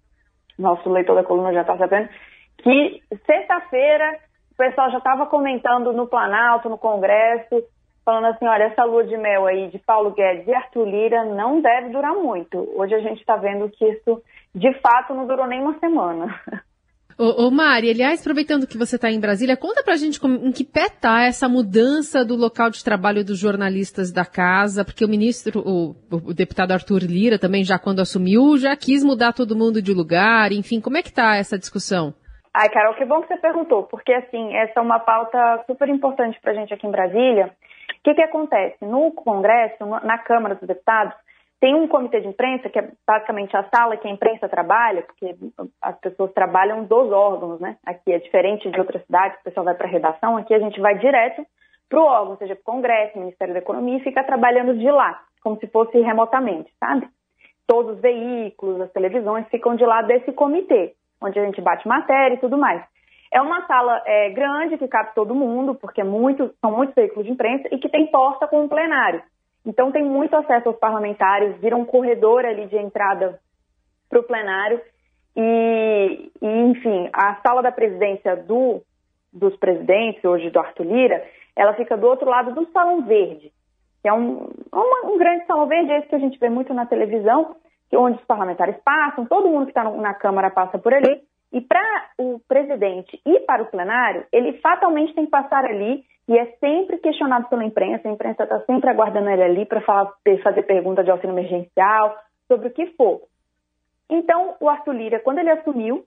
nosso 0.58 0.90
leitor 0.90 1.16
da 1.16 1.24
coluna 1.24 1.54
já 1.54 1.62
está 1.62 1.78
sabendo, 1.78 2.10
que 2.58 3.02
sexta-feira 3.26 4.20
o 4.52 4.56
pessoal 4.58 4.90
já 4.90 4.98
estava 4.98 5.28
comentando 5.28 5.94
no 5.94 6.08
Planalto, 6.08 6.68
no 6.68 6.78
Congresso, 6.78 7.64
falando 8.04 8.26
assim, 8.26 8.48
olha, 8.48 8.64
essa 8.64 8.84
lua 8.86 9.04
de 9.04 9.16
mel 9.18 9.46
aí 9.46 9.68
de 9.70 9.78
Paulo 9.78 10.12
Guedes 10.12 10.48
e 10.48 10.54
Arthur 10.54 10.86
Lira 10.86 11.26
não 11.26 11.62
deve 11.62 11.90
durar 11.90 12.14
muito. 12.14 12.58
Hoje 12.76 12.96
a 12.96 13.00
gente 13.00 13.20
está 13.20 13.36
vendo 13.36 13.70
que 13.70 13.86
isso, 13.86 14.24
de 14.56 14.74
fato, 14.80 15.14
não 15.14 15.28
durou 15.28 15.46
nem 15.46 15.62
uma 15.62 15.78
semana. 15.78 16.40
Ô, 17.20 17.48
ô 17.48 17.52
Mari, 17.52 17.90
aliás, 17.90 18.22
aproveitando 18.22 18.68
que 18.68 18.78
você 18.78 18.96
está 18.96 19.10
em 19.10 19.20
Brasília, 19.20 19.58
conta 19.58 19.82
pra 19.84 19.96
gente 19.96 20.20
como, 20.20 20.36
em 20.36 20.52
que 20.52 20.64
pé 20.64 20.86
está 20.86 21.24
essa 21.24 21.50
mudança 21.50 22.24
do 22.24 22.36
local 22.36 22.70
de 22.70 22.84
trabalho 22.84 23.26
dos 23.26 23.40
jornalistas 23.40 24.12
da 24.12 24.24
casa, 24.24 24.86
porque 24.86 25.04
o 25.04 25.10
ministro, 25.10 25.64
o, 25.66 25.96
o, 26.12 26.32
deputado 26.32 26.74
Arthur 26.74 27.02
Lira 27.02 27.40
também 27.40 27.64
já 27.64 27.80
quando 27.80 28.02
assumiu, 28.02 28.56
já 28.60 28.76
quis 28.76 29.04
mudar 29.04 29.34
todo 29.34 29.56
mundo 29.56 29.82
de 29.82 29.92
lugar, 29.94 30.52
enfim, 30.52 30.80
como 30.80 30.98
é 30.98 31.02
que 31.02 31.10
está 31.10 31.36
essa 31.36 31.58
discussão? 31.58 32.14
Ai, 32.54 32.70
Carol, 32.70 32.96
que 32.96 33.06
bom 33.06 33.22
que 33.22 33.28
você 33.28 33.38
perguntou, 33.38 33.84
porque 33.84 34.14
assim, 34.14 34.56
essa 34.56 34.80
é 34.80 34.82
uma 34.82 35.00
pauta 35.00 35.64
super 35.68 35.88
importante 35.90 36.40
pra 36.42 36.54
gente 36.54 36.74
aqui 36.74 36.88
em 36.88 36.92
Brasília. 36.92 37.54
O 38.00 38.04
que 38.04 38.16
que 38.16 38.22
acontece? 38.22 38.84
No 38.86 39.12
Congresso, 39.12 39.86
na 39.86 40.18
Câmara 40.18 40.56
dos 40.56 40.68
Deputados, 40.68 41.14
tem 41.60 41.74
um 41.74 41.88
comitê 41.88 42.22
de 42.22 42.28
imprensa, 42.28 42.70
que 42.70 42.78
é 42.78 42.90
basicamente 43.06 43.56
a 43.58 43.64
sala 43.64 43.98
que 43.98 44.08
a 44.08 44.12
imprensa 44.12 44.48
trabalha, 44.48 45.02
porque 45.02 45.36
as 45.82 46.00
pessoas 46.00 46.32
trabalham 46.34 46.84
dos 46.84 47.12
órgãos, 47.12 47.60
né? 47.60 47.78
Aqui 47.86 48.14
é 48.14 48.20
diferente 48.20 48.70
de 48.70 48.80
outras 48.80 49.04
cidades, 49.06 49.40
o 49.40 49.44
pessoal 49.44 49.66
vai 49.66 49.74
para 49.74 49.88
a 49.88 49.90
redação, 49.90 50.38
aqui 50.38 50.54
a 50.54 50.60
gente 50.60 50.80
vai 50.80 50.98
direto 51.00 51.46
para 51.90 52.00
o 52.00 52.06
órgão, 52.06 52.38
seja 52.38 52.56
para 52.56 52.62
o 52.62 52.76
Congresso, 52.76 53.18
Ministério 53.18 53.54
da 53.54 53.60
Economia, 53.60 53.98
e 53.98 54.04
fica 54.04 54.24
trabalhando 54.24 54.78
de 54.78 54.90
lá, 54.92 55.20
como 55.42 55.58
se 55.58 55.68
fosse 55.68 56.00
remotamente, 56.00 56.72
sabe? 56.80 57.08
Todos 57.66 57.96
os 57.96 58.02
veículos, 58.02 58.80
as 58.80 58.92
televisões 58.92 59.48
ficam 59.50 59.76
de 59.76 59.86
lá 59.86 60.02
desse 60.04 60.32
comitê, 60.34 60.94
onde 61.22 61.40
a 61.40 61.46
gente 61.46 61.62
bate 61.62 61.88
matéria 61.88 62.36
e 62.36 62.40
tudo 62.40 62.58
mais. 62.58 62.84
É 63.32 63.42
uma 63.42 63.66
sala 63.66 64.02
é, 64.06 64.30
grande 64.30 64.78
que 64.78 64.88
cabe 64.88 65.14
todo 65.14 65.36
mundo, 65.36 65.76
porque 65.76 66.02
é 66.02 66.04
muito, 66.04 66.54
são 66.62 66.72
muitos 66.72 66.96
veículos 66.96 67.26
de 67.26 67.32
imprensa, 67.32 67.68
e 67.72 67.78
que 67.78 67.90
tem 67.90 68.08
porta 68.08 68.48
com 68.48 68.62
um 68.62 68.68
plenário. 68.68 69.22
Então 69.66 69.92
tem 69.92 70.04
muito 70.04 70.36
acesso 70.36 70.70
aos 70.70 70.78
parlamentares, 70.78 71.58
vira 71.58 71.76
um 71.76 71.86
corredor 71.86 72.46
ali 72.46 72.68
de 72.68 72.78
entrada 72.78 73.40
para 74.10 74.20
o 74.20 74.24
plenário. 74.24 74.82
E, 75.36 76.32
e, 76.42 76.48
enfim, 76.48 77.10
a 77.14 77.36
sala 77.42 77.62
da 77.62 77.72
presidência 77.72 78.36
do, 78.36 78.82
dos 79.32 79.56
presidentes, 79.58 80.24
hoje 80.24 80.50
do 80.50 80.60
Arthur 80.60 80.86
Lira, 80.86 81.24
ela 81.56 81.74
fica 81.74 81.98
do 81.98 82.08
outro 82.08 82.30
lado 82.30 82.54
do 82.54 82.72
Salão 82.72 83.02
Verde, 83.02 83.52
que 84.02 84.08
é 84.08 84.14
um, 84.14 84.50
uma, 84.72 85.12
um 85.12 85.18
grande 85.18 85.46
Salão 85.46 85.68
Verde, 85.68 85.92
esse 85.92 86.08
que 86.08 86.16
a 86.16 86.20
gente 86.20 86.40
vê 86.40 86.50
muito 86.50 86.74
na 86.74 86.86
televisão, 86.86 87.56
onde 87.94 88.18
os 88.18 88.26
parlamentares 88.26 88.76
passam, 88.84 89.26
todo 89.26 89.50
mundo 89.50 89.66
que 89.66 89.72
está 89.72 89.84
na 89.84 90.14
Câmara 90.14 90.50
passa 90.50 90.78
por 90.78 90.94
ali. 90.94 91.22
E 91.52 91.62
para 91.62 92.10
o 92.18 92.40
presidente 92.48 93.22
ir 93.26 93.40
para 93.46 93.64
o 93.64 93.68
plenário, 93.68 94.26
ele 94.34 94.60
fatalmente 94.60 95.14
tem 95.14 95.26
que 95.26 95.32
passar 95.32 95.64
ali 95.66 96.04
e 96.28 96.38
é 96.38 96.46
sempre 96.60 96.98
questionado 96.98 97.48
pela 97.48 97.64
imprensa. 97.64 98.08
A 98.08 98.12
imprensa 98.12 98.44
está 98.44 98.60
sempre 98.62 98.90
aguardando 98.90 99.30
ele 99.30 99.44
ali 99.44 99.66
para 99.66 99.82
fazer 99.82 100.64
pergunta 100.64 101.04
de 101.04 101.10
auxílio 101.10 101.34
emergencial, 101.34 102.18
sobre 102.48 102.68
o 102.68 102.72
que 102.72 102.88
for. 102.98 103.22
Então, 104.10 104.56
o 104.60 104.70
Arthur 104.70 104.94
Lira, 104.94 105.20
quando 105.20 105.40
ele 105.40 105.52
assumiu, 105.52 106.06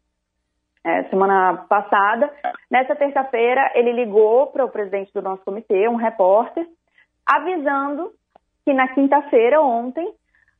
é, 0.82 1.04
semana 1.04 1.66
passada, 1.68 2.32
nessa 2.70 2.96
terça-feira, 2.96 3.72
ele 3.74 3.92
ligou 3.92 4.46
para 4.46 4.64
o 4.64 4.70
presidente 4.70 5.12
do 5.12 5.20
nosso 5.20 5.44
comitê, 5.44 5.86
um 5.88 5.96
repórter, 5.96 6.66
avisando 7.26 8.12
que 8.64 8.72
na 8.72 8.88
quinta-feira, 8.88 9.60
ontem, 9.60 10.10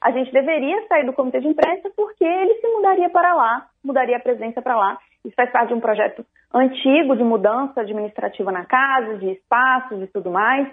a 0.01 0.11
gente 0.13 0.33
deveria 0.33 0.87
sair 0.89 1.05
do 1.05 1.13
comitê 1.13 1.41
de 1.41 1.49
imprensa 1.49 1.91
porque 1.95 2.25
ele 2.25 2.55
se 2.55 2.67
mudaria 2.69 3.11
para 3.11 3.35
lá, 3.35 3.67
mudaria 3.85 4.17
a 4.17 4.21
presidência 4.21 4.63
para 4.63 4.77
lá. 4.77 4.99
Isso 5.25 5.35
faz 5.37 5.51
parte 5.51 5.69
de 5.69 5.75
um 5.75 5.81
projeto 5.81 6.25
antigo 6.53 7.15
de 7.15 7.23
mudança 7.23 7.83
administrativa 7.83 8.51
na 8.51 8.65
casa, 8.65 9.19
de 9.19 9.33
espaços 9.33 10.03
e 10.03 10.07
tudo 10.07 10.31
mais, 10.31 10.69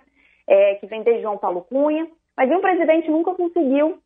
é, 0.47 0.75
que 0.75 0.87
vem 0.87 1.03
desde 1.03 1.23
João 1.23 1.37
Paulo 1.37 1.65
Cunha. 1.69 2.07
Mas 2.35 2.49
o 2.51 2.61
presidente 2.61 3.11
nunca 3.11 3.33
conseguiu 3.33 3.97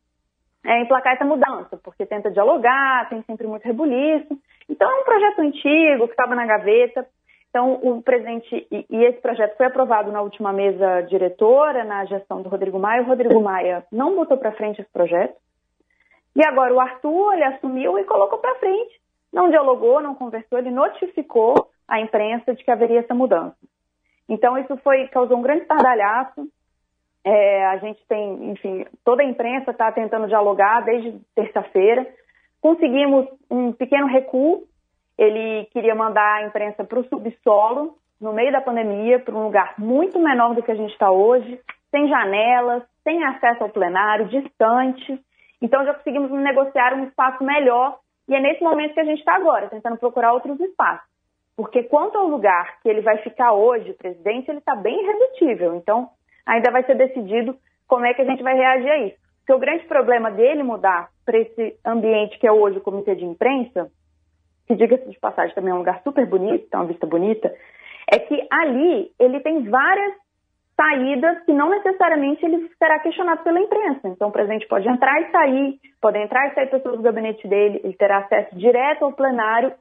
é, 0.66 0.82
emplacar 0.82 1.14
essa 1.14 1.26
mudança, 1.26 1.78
porque 1.84 2.06
tenta 2.06 2.32
dialogar, 2.32 3.10
tem 3.10 3.22
sempre 3.24 3.46
muito 3.46 3.64
rebuliço. 3.64 4.40
Então 4.70 4.90
é 4.90 5.02
um 5.02 5.04
projeto 5.04 5.40
antigo 5.40 6.08
que 6.08 6.14
estava 6.14 6.34
na 6.34 6.46
gaveta. 6.46 7.06
Então, 7.52 7.74
o 7.84 8.02
presidente, 8.02 8.66
e, 8.72 8.86
esse 9.04 9.20
projeto 9.20 9.58
foi 9.58 9.66
aprovado 9.66 10.10
na 10.10 10.22
última 10.22 10.54
mesa 10.54 11.02
diretora, 11.02 11.84
na 11.84 12.06
gestão 12.06 12.42
do 12.42 12.48
Rodrigo 12.48 12.80
Maia. 12.80 13.02
O 13.02 13.06
Rodrigo 13.06 13.42
Maia 13.42 13.86
não 13.92 14.16
botou 14.16 14.38
para 14.38 14.54
frente 14.54 14.80
esse 14.80 14.90
projeto. 14.90 15.36
E 16.34 16.46
agora 16.46 16.74
o 16.74 16.80
Arthur, 16.80 17.34
ele 17.34 17.44
assumiu 17.44 18.00
e 18.00 18.06
colocou 18.06 18.40
para 18.40 18.56
frente. 18.56 19.02
Não 19.34 19.50
dialogou, 19.50 20.02
não 20.02 20.16
conversou, 20.16 20.60
ele 20.60 20.72
notificou 20.72 21.70
a 21.86 22.00
imprensa 22.00 22.56
de 22.56 22.64
que 22.64 22.72
haveria 22.72 23.02
essa 23.02 23.14
mudança. 23.14 23.58
Então, 24.30 24.58
isso 24.58 24.78
foi, 24.78 25.10
causou 25.10 25.38
um 25.38 25.42
grande 25.42 25.64
estardalhaço. 25.64 26.48
É, 27.26 27.66
a 27.66 27.78
gente 27.80 28.00
tem, 28.08 28.52
enfim, 28.52 28.86
toda 29.04 29.24
a 29.24 29.26
imprensa 29.26 29.72
está 29.72 29.92
tentando 29.92 30.28
dialogar 30.28 30.86
desde 30.86 31.20
terça-feira. 31.36 32.08
Conseguimos 32.62 33.28
um 33.50 33.74
pequeno 33.74 34.08
recuo 34.08 34.64
ele 35.22 35.66
queria 35.66 35.94
mandar 35.94 36.38
a 36.38 36.48
imprensa 36.48 36.84
para 36.84 37.00
o 37.00 37.04
subsolo, 37.04 37.96
no 38.20 38.34
meio 38.34 38.52
da 38.52 38.60
pandemia, 38.60 39.20
para 39.20 39.36
um 39.36 39.44
lugar 39.44 39.76
muito 39.78 40.18
menor 40.18 40.56
do 40.56 40.64
que 40.64 40.72
a 40.72 40.76
gente 40.76 40.92
está 40.92 41.12
hoje, 41.12 41.60
sem 41.92 42.08
janelas, 42.08 42.82
sem 43.04 43.24
acesso 43.24 43.64
ao 43.64 43.70
plenário, 43.70 44.30
distante. 44.30 45.22
Então 45.62 45.86
já 45.86 45.94
conseguimos 45.94 46.32
negociar 46.32 46.96
um 46.96 47.04
espaço 47.04 47.44
melhor 47.44 48.00
e 48.28 48.34
é 48.34 48.40
nesse 48.40 48.64
momento 48.64 48.96
que 48.96 49.00
a 49.00 49.06
gente 49.06 49.20
está 49.20 49.36
agora, 49.36 49.70
tentando 49.70 49.98
procurar 49.98 50.34
outros 50.34 50.60
espaços. 50.60 51.08
Porque 51.56 51.84
quanto 51.84 52.18
ao 52.18 52.26
lugar 52.26 52.80
que 52.82 52.90
ele 52.90 53.02
vai 53.02 53.20
ficar 53.20 53.52
hoje, 53.52 53.92
o 53.92 53.98
presidente, 53.98 54.50
ele 54.50 54.58
está 54.58 54.76
bem 54.76 55.04
irredutível. 55.04 55.76
Então 55.76 56.10
ainda 56.48 56.72
vai 56.72 56.84
ser 56.84 56.96
decidido 56.96 57.56
como 57.88 58.08
é 58.08 58.14
que 58.16 58.24
a 58.24 58.26
gente 58.26 58.42
vai 58.42 58.56
reagir 58.56 58.90
a 58.90 58.98
isso. 58.98 59.18
Porque 59.38 59.54
o 59.54 59.60
grande 59.60 59.86
problema 59.86 60.32
dele 60.32 60.64
mudar 60.64 61.10
para 61.24 61.38
esse 61.38 61.78
ambiente 61.86 62.40
que 62.40 62.48
é 62.48 62.52
hoje 62.52 62.80
o 62.80 62.82
comitê 62.82 63.14
de 63.14 63.26
imprensa 63.26 63.92
que 64.72 64.76
diga-se 64.88 65.10
de 65.10 65.20
passagem 65.20 65.54
também 65.54 65.72
é 65.72 65.76
um 65.76 65.80
lugar 65.80 66.02
super 66.04 66.26
bonito, 66.26 66.70
tem 66.70 66.80
uma 66.80 66.88
vista 66.88 67.06
bonita, 67.06 67.54
é 68.12 68.20
que 68.20 68.48
ali 68.52 69.12
ele 69.20 69.40
tem 69.42 69.64
várias 69.64 70.14
saídas 70.76 71.44
que 71.46 71.54
não 71.54 71.70
necessariamente 71.70 72.44
ele 72.44 72.70
será 72.78 73.00
questionado 73.00 73.44
pela 73.44 73.60
imprensa. 73.60 74.08
Então 74.08 74.30
o 74.30 74.32
presidente 74.32 74.68
pode 74.68 74.88
entrar 74.88 75.22
e 75.22 75.32
sair, 75.32 75.80
pode 76.02 76.18
entrar 76.18 76.48
e 76.48 76.56
sair 76.56 76.70
pessoas 76.70 76.98
do 76.98 77.04
gabinete 77.04 77.48
dele, 77.48 77.82
ele 77.84 77.94
terá 77.94 78.20
acesso 78.20 78.56
direto 78.56 79.06
ao 79.06 79.14
plenário, 79.14 79.74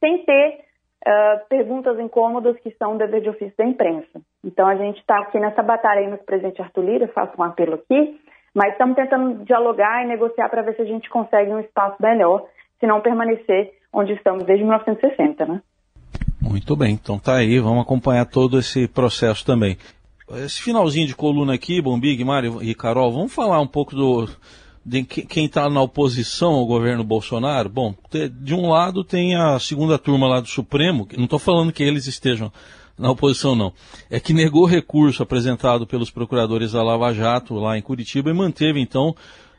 sem 0.00 0.24
ter 0.24 0.60
uh, 1.06 1.46
perguntas 1.48 1.98
incômodas 1.98 2.58
que 2.60 2.70
são 2.72 2.96
dever 2.96 3.20
de 3.20 3.28
ofício 3.28 3.54
da 3.56 3.64
imprensa. 3.64 4.20
Então 4.42 4.66
a 4.66 4.76
gente 4.76 4.98
está 4.98 5.18
aqui 5.18 5.38
nessa 5.38 5.62
batalha 5.62 6.00
aí 6.00 6.08
no 6.08 6.18
presidente 6.18 6.62
Arthur 6.62 6.84
Lira, 6.84 7.08
faço 7.08 7.32
um 7.38 7.44
apelo 7.44 7.74
aqui, 7.74 8.18
mas 8.54 8.72
estamos 8.72 8.96
tentando 8.96 9.44
dialogar 9.44 10.02
e 10.02 10.08
negociar 10.08 10.48
para 10.48 10.62
ver 10.62 10.74
se 10.76 10.82
a 10.82 10.86
gente 10.86 11.10
consegue 11.10 11.50
um 11.50 11.60
espaço 11.60 11.96
melhor, 12.00 12.46
se 12.80 12.86
não 12.86 13.00
permanecer 13.02 13.72
onde 13.96 14.12
estamos 14.12 14.44
desde 14.44 14.62
1960, 14.62 15.46
né? 15.46 15.62
Muito 16.40 16.76
bem, 16.76 16.92
então 16.92 17.18
tá 17.18 17.36
aí, 17.36 17.58
vamos 17.58 17.82
acompanhar 17.82 18.26
todo 18.26 18.58
esse 18.58 18.86
processo 18.86 19.44
também. 19.44 19.78
Esse 20.44 20.60
finalzinho 20.60 21.06
de 21.06 21.16
coluna 21.16 21.54
aqui, 21.54 21.80
Bombig, 21.80 22.22
Mário 22.22 22.62
e 22.62 22.74
Carol, 22.74 23.10
vamos 23.10 23.32
falar 23.32 23.60
um 23.60 23.66
pouco 23.66 23.96
do 23.96 24.28
de 24.84 25.02
quem 25.02 25.46
está 25.46 25.68
na 25.68 25.82
oposição 25.82 26.52
ao 26.52 26.66
governo 26.66 27.02
Bolsonaro. 27.02 27.68
Bom, 27.68 27.92
de 28.40 28.54
um 28.54 28.68
lado 28.68 29.02
tem 29.02 29.34
a 29.34 29.58
segunda 29.58 29.98
turma 29.98 30.28
lá 30.28 30.40
do 30.40 30.46
Supremo, 30.46 31.08
não 31.16 31.24
estou 31.24 31.40
falando 31.40 31.72
que 31.72 31.82
eles 31.82 32.06
estejam 32.06 32.52
na 32.96 33.10
oposição 33.10 33.56
não, 33.56 33.72
é 34.08 34.20
que 34.20 34.32
negou 34.32 34.64
recurso 34.64 35.22
apresentado 35.22 35.86
pelos 35.86 36.10
procuradores 36.10 36.72
da 36.72 36.82
Lava 36.82 37.12
Jato 37.12 37.54
lá 37.54 37.76
em 37.76 37.82
Curitiba 37.82 38.30
e 38.30 38.34
manteve 38.34 38.80
então 38.80 39.14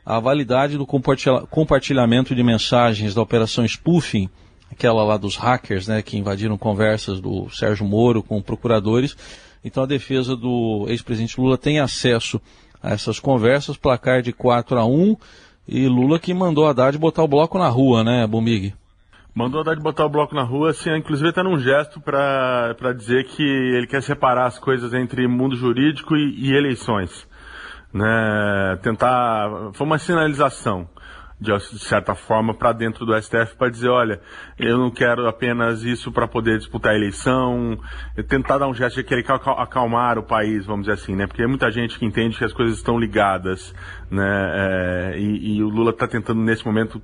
a 0.08 0.18
validade 0.18 0.78
do 0.78 0.86
compartilhamento 0.86 2.34
de 2.34 2.42
mensagens 2.42 3.14
da 3.14 3.20
operação 3.20 3.62
spoofing, 3.66 4.30
aquela 4.72 5.04
lá 5.04 5.18
dos 5.18 5.36
hackers, 5.36 5.86
né, 5.86 6.00
que 6.00 6.16
invadiram 6.16 6.56
conversas 6.56 7.20
do 7.20 7.50
Sérgio 7.50 7.84
Moro 7.84 8.22
com 8.22 8.40
procuradores. 8.40 9.14
Então 9.62 9.82
a 9.82 9.86
defesa 9.86 10.34
do 10.34 10.86
ex-presidente 10.88 11.38
Lula 11.38 11.58
tem 11.58 11.78
acesso 11.78 12.40
a 12.82 12.92
essas 12.92 13.20
conversas, 13.20 13.76
placar 13.76 14.22
de 14.22 14.32
4 14.32 14.78
a 14.78 14.86
1 14.86 15.14
e 15.68 15.86
Lula 15.86 16.18
que 16.18 16.32
mandou 16.32 16.66
Haddad 16.66 16.96
botar 16.96 17.24
o 17.24 17.28
bloco 17.28 17.58
na 17.58 17.68
rua, 17.68 18.02
né, 18.02 18.26
Bumig? 18.26 18.72
Mandou 19.34 19.62
de 19.62 19.82
botar 19.82 20.06
o 20.06 20.08
bloco 20.08 20.34
na 20.34 20.42
rua, 20.42 20.70
assim, 20.70 20.88
inclusive 20.96 21.28
até 21.28 21.42
num 21.42 21.58
gesto 21.58 22.00
para 22.00 22.94
dizer 22.96 23.24
que 23.24 23.42
ele 23.42 23.86
quer 23.86 24.02
separar 24.02 24.46
as 24.46 24.58
coisas 24.58 24.94
entre 24.94 25.28
mundo 25.28 25.54
jurídico 25.54 26.16
e, 26.16 26.48
e 26.48 26.56
eleições. 26.56 27.28
Né? 27.92 28.78
Tentar. 28.82 29.72
Foi 29.72 29.86
uma 29.86 29.98
sinalização 29.98 30.88
de 31.40 31.78
certa 31.78 32.14
forma, 32.14 32.52
para 32.52 32.72
dentro 32.72 33.06
do 33.06 33.16
STF 33.20 33.54
para 33.56 33.70
dizer, 33.70 33.88
olha, 33.88 34.20
eu 34.58 34.76
não 34.76 34.90
quero 34.90 35.28
apenas 35.28 35.84
isso 35.84 36.10
para 36.10 36.26
poder 36.26 36.58
disputar 36.58 36.92
a 36.92 36.96
eleição, 36.96 37.78
tentar 38.28 38.58
dar 38.58 38.66
um 38.66 38.74
gesto 38.74 38.96
de 38.96 39.04
querer 39.04 39.24
acalmar 39.56 40.18
o 40.18 40.22
país, 40.24 40.66
vamos 40.66 40.86
dizer 40.86 40.94
assim, 40.94 41.14
né? 41.14 41.28
Porque 41.28 41.42
é 41.42 41.46
muita 41.46 41.70
gente 41.70 41.96
que 41.96 42.04
entende 42.04 42.36
que 42.36 42.44
as 42.44 42.52
coisas 42.52 42.76
estão 42.76 42.98
ligadas, 42.98 43.72
né? 44.10 45.12
É, 45.14 45.18
e, 45.18 45.58
e, 45.58 45.62
o 45.62 45.68
Lula 45.68 45.90
está 45.90 46.08
tentando, 46.08 46.40
nesse 46.40 46.66
momento, 46.66 47.00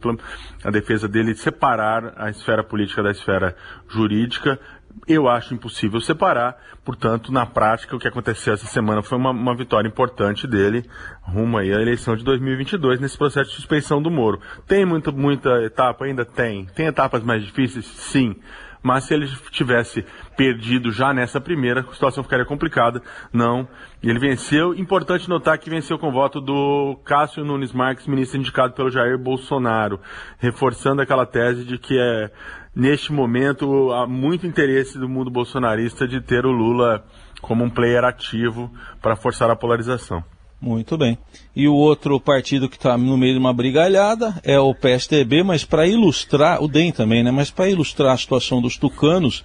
a 0.65 0.71
defesa 0.71 1.07
dele, 1.07 1.37
separar 1.37 2.15
a 2.17 2.29
esfera 2.29 2.65
política 2.65 3.05
da 3.05 3.13
esfera 3.13 3.55
jurídica, 3.89 4.59
eu 5.07 5.29
acho 5.29 5.55
impossível 5.55 6.01
separar, 6.01 6.57
portanto, 6.85 7.33
na 7.33 7.45
prática, 7.45 7.95
o 7.95 7.99
que 7.99 8.09
aconteceu 8.09 8.55
essa 8.55 8.67
semana 8.67 9.03
foi 9.03 9.19
uma, 9.19 9.31
uma, 9.31 9.55
vitória 9.55 9.89
importante 9.89 10.47
dele 10.47 10.85
rumo 11.23 11.59
aí 11.59 11.73
à 11.73 11.81
eleição 11.81 12.17
de 12.17 12.25
2022 12.25 13.01
nesse 13.01 13.17
processo 13.17 13.51
de 13.51 13.57
suspensão 13.57 14.01
do 14.01 14.11
Moro. 14.11 14.41
Tem 14.67 14.85
muita, 14.85 15.11
muita 15.11 15.63
etapa? 15.63 16.05
Ainda 16.05 16.25
tem. 16.25 16.67
Tem 16.67 16.87
etapas 16.87 17.23
mais 17.23 17.43
difíceis? 17.45 17.87
Sim. 17.87 18.37
Mas 18.85 19.05
se 19.05 19.15
ele 19.15 19.27
tivesse 19.51 20.05
perdido 20.37 20.93
já 20.93 21.15
nessa 21.15 21.41
primeira, 21.41 21.81
a 21.81 21.93
situação 21.95 22.23
ficaria 22.23 22.45
complicada. 22.45 23.01
Não. 23.33 23.67
Ele 24.03 24.19
venceu. 24.19 24.75
Importante 24.75 25.27
notar 25.27 25.57
que 25.57 25.71
venceu 25.71 25.99
com 25.99 26.11
o 26.11 26.13
voto 26.13 26.39
do 26.39 27.01
Cássio 27.03 27.43
Nunes 27.43 27.73
Marques, 27.73 28.07
ministro 28.07 28.39
indicado 28.39 28.75
pelo 28.75 28.91
Jair 28.91 29.17
Bolsonaro, 29.17 29.99
reforçando 30.39 31.01
aquela 31.01 31.25
tese 31.25 31.65
de 31.65 31.79
que 31.79 31.99
é 31.99 32.31
neste 32.77 33.11
momento 33.11 33.91
há 33.93 34.07
muito 34.07 34.47
interesse 34.47 34.99
do 34.99 35.09
mundo 35.09 35.31
bolsonarista 35.31 36.07
de 36.07 36.21
ter 36.21 36.45
o 36.45 36.53
Lula 36.53 37.07
como 37.41 37.65
um 37.65 37.71
player 37.71 38.05
ativo 38.05 38.71
para 39.01 39.17
forçar 39.17 39.49
a 39.49 39.57
polarização. 39.57 40.23
Muito 40.61 40.97
bem. 40.97 41.19
E 41.55 41.69
o 41.69 41.75
outro 41.75 42.19
partido 42.19 42.69
que 42.69 42.77
está 42.77 42.97
no 42.97 43.19
meio 43.19 43.35
de 43.35 43.39
uma 43.39 43.53
brigalhada 43.53 44.41
é 44.43 44.59
o 44.59 44.75
PSDB, 44.75 45.43
mas 45.43 45.65
para 45.65 45.87
ilustrar, 45.87 46.63
o 46.63 46.69
DEM 46.69 46.91
também, 46.91 47.23
né? 47.23 47.31
Mas 47.31 47.51
para 47.51 47.69
ilustrar 47.69 48.15
a 48.15 48.17
situação 48.17 48.63
dos 48.63 48.77
tucanos, 48.77 49.45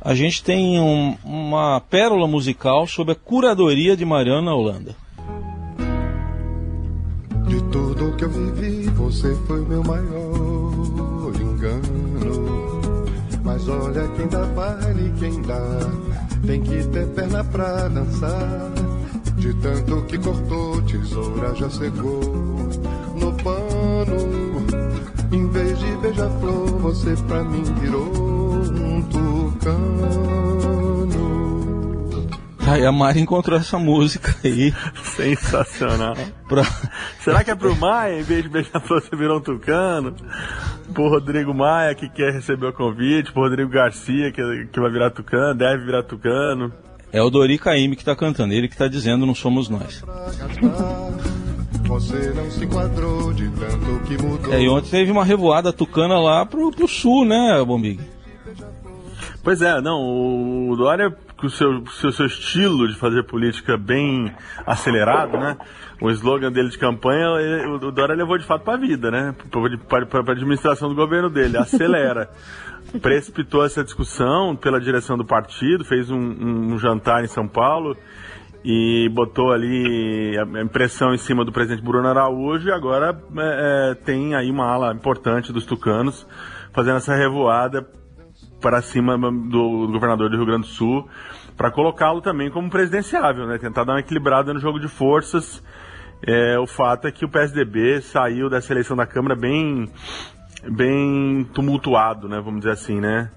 a 0.00 0.14
gente 0.14 0.42
tem 0.42 0.78
um, 0.80 1.16
uma 1.24 1.80
pérola 1.80 2.26
musical 2.26 2.86
sobre 2.86 3.12
a 3.12 3.16
curadoria 3.16 3.96
de 3.96 4.04
Mariana 4.04 4.54
Holanda. 4.54 4.94
De 7.46 7.62
tudo 7.70 8.16
que 8.16 8.24
eu 8.24 8.30
vivi, 8.30 8.88
você 8.90 9.34
foi 9.46 9.60
meu 9.64 9.82
maior 9.82 11.34
engano. 11.40 13.04
Mas 13.42 13.68
olha 13.68 14.08
quem 14.08 14.26
dá 14.28 14.44
baile, 14.46 15.12
quem 15.18 15.42
dá, 15.42 15.90
tem 16.46 16.62
que 16.62 16.86
ter 16.88 17.06
perna 17.08 17.44
pra 17.44 17.88
dançar. 17.88 18.99
De 19.36 19.54
tanto 19.54 20.02
que 20.06 20.18
cortou, 20.18 20.82
tesoura 20.82 21.54
já 21.54 21.70
secou 21.70 22.20
no 23.16 23.32
pano. 23.42 24.66
Em 25.32 25.48
vez 25.48 25.78
de 25.78 25.96
beija-flor, 25.96 26.66
você 26.78 27.14
pra 27.26 27.44
mim 27.44 27.62
virou 27.80 28.04
um 28.04 29.02
tucano. 29.02 30.20
Aí 32.70 32.86
a 32.86 32.92
Mari 32.92 33.20
encontrou 33.20 33.58
essa 33.58 33.78
música 33.78 34.34
aí. 34.44 34.72
Sensacional. 35.02 36.14
pra... 36.48 36.62
Será 37.20 37.42
que 37.42 37.50
é 37.50 37.54
pro 37.54 37.74
Maia, 37.74 38.20
em 38.20 38.22
vez 38.22 38.44
de 38.44 38.48
beija-flor, 38.48 39.02
você 39.02 39.16
virou 39.16 39.38
um 39.38 39.40
tucano? 39.40 40.14
Pro 40.92 41.08
Rodrigo 41.08 41.52
Maia, 41.52 41.94
que 41.94 42.08
quer 42.08 42.32
receber 42.32 42.66
o 42.66 42.72
convite, 42.72 43.32
pro 43.32 43.42
Rodrigo 43.42 43.70
Garcia, 43.70 44.30
que, 44.30 44.66
que 44.72 44.80
vai 44.80 44.90
virar 44.90 45.10
tucano, 45.10 45.54
deve 45.54 45.84
virar 45.84 46.04
tucano. 46.04 46.72
É 47.12 47.22
o 47.22 47.30
Dori 47.30 47.58
Caymmi 47.58 47.96
que 47.96 48.02
está 48.02 48.14
cantando, 48.14 48.54
ele 48.54 48.68
que 48.68 48.74
está 48.74 48.86
dizendo 48.86 49.26
não 49.26 49.34
somos 49.34 49.68
nós. 49.68 50.04
É, 54.52 54.62
e 54.62 54.68
ontem 54.68 54.90
teve 54.90 55.10
uma 55.10 55.24
revoada 55.24 55.72
tucana 55.72 56.20
lá 56.20 56.46
pro, 56.46 56.70
pro 56.70 56.86
sul, 56.86 57.24
né, 57.24 57.62
Bombig? 57.64 58.00
Pois 59.42 59.62
é, 59.62 59.80
não, 59.80 59.98
o 60.70 60.76
Dória, 60.76 61.10
com 61.36 61.46
o 61.46 61.50
seu, 61.50 61.84
seu, 61.86 62.12
seu 62.12 62.26
estilo 62.26 62.86
de 62.86 62.94
fazer 62.94 63.22
política 63.24 63.76
bem 63.76 64.32
acelerado, 64.66 65.38
né? 65.38 65.56
O 66.00 66.10
slogan 66.10 66.52
dele 66.52 66.68
de 66.68 66.78
campanha, 66.78 67.26
ele, 67.40 67.66
o 67.66 67.90
Dória 67.90 68.14
levou 68.14 68.36
de 68.36 68.44
fato 68.44 68.62
para 68.64 68.74
a 68.74 68.80
vida, 68.80 69.10
né? 69.10 69.34
Para 69.88 70.04
a 70.04 70.32
administração 70.32 70.90
do 70.90 70.94
governo 70.94 71.30
dele, 71.30 71.56
acelera. 71.56 72.30
Precipitou 72.98 73.64
essa 73.64 73.84
discussão 73.84 74.56
pela 74.56 74.80
direção 74.80 75.16
do 75.16 75.24
partido, 75.24 75.84
fez 75.84 76.10
um, 76.10 76.18
um, 76.18 76.78
jantar 76.78 77.22
em 77.22 77.28
São 77.28 77.46
Paulo 77.46 77.96
e 78.64 79.08
botou 79.12 79.52
ali 79.52 80.36
a 80.38 80.62
impressão 80.62 81.14
em 81.14 81.18
cima 81.18 81.44
do 81.44 81.52
presidente 81.52 81.82
Bruno 81.82 82.08
Araújo 82.08 82.68
e 82.68 82.72
agora 82.72 83.18
é, 83.38 83.90
é, 83.90 83.94
tem 83.94 84.34
aí 84.34 84.50
uma 84.50 84.66
ala 84.66 84.92
importante 84.92 85.52
dos 85.52 85.64
tucanos 85.64 86.26
fazendo 86.72 86.96
essa 86.96 87.14
revoada 87.14 87.86
para 88.60 88.82
cima 88.82 89.16
do, 89.16 89.86
do 89.86 89.92
governador 89.92 90.28
do 90.28 90.36
Rio 90.36 90.46
Grande 90.46 90.66
do 90.66 90.72
Sul 90.72 91.08
para 91.56 91.70
colocá-lo 91.70 92.20
também 92.20 92.50
como 92.50 92.70
presidenciável, 92.70 93.46
né? 93.46 93.58
Tentar 93.58 93.84
dar 93.84 93.92
uma 93.92 94.00
equilibrada 94.00 94.52
no 94.52 94.60
jogo 94.60 94.80
de 94.80 94.88
forças. 94.88 95.62
É, 96.26 96.58
o 96.58 96.66
fato 96.66 97.06
é 97.06 97.12
que 97.12 97.24
o 97.24 97.28
PSDB 97.28 98.00
saiu 98.00 98.50
dessa 98.50 98.72
eleição 98.72 98.96
da 98.96 99.06
Câmara 99.06 99.34
bem, 99.34 99.90
bem 100.68 101.44
tumultuado, 101.54 102.28
né? 102.28 102.40
Vamos 102.40 102.60
dizer 102.60 102.72
assim, 102.72 103.00
né? 103.00 103.30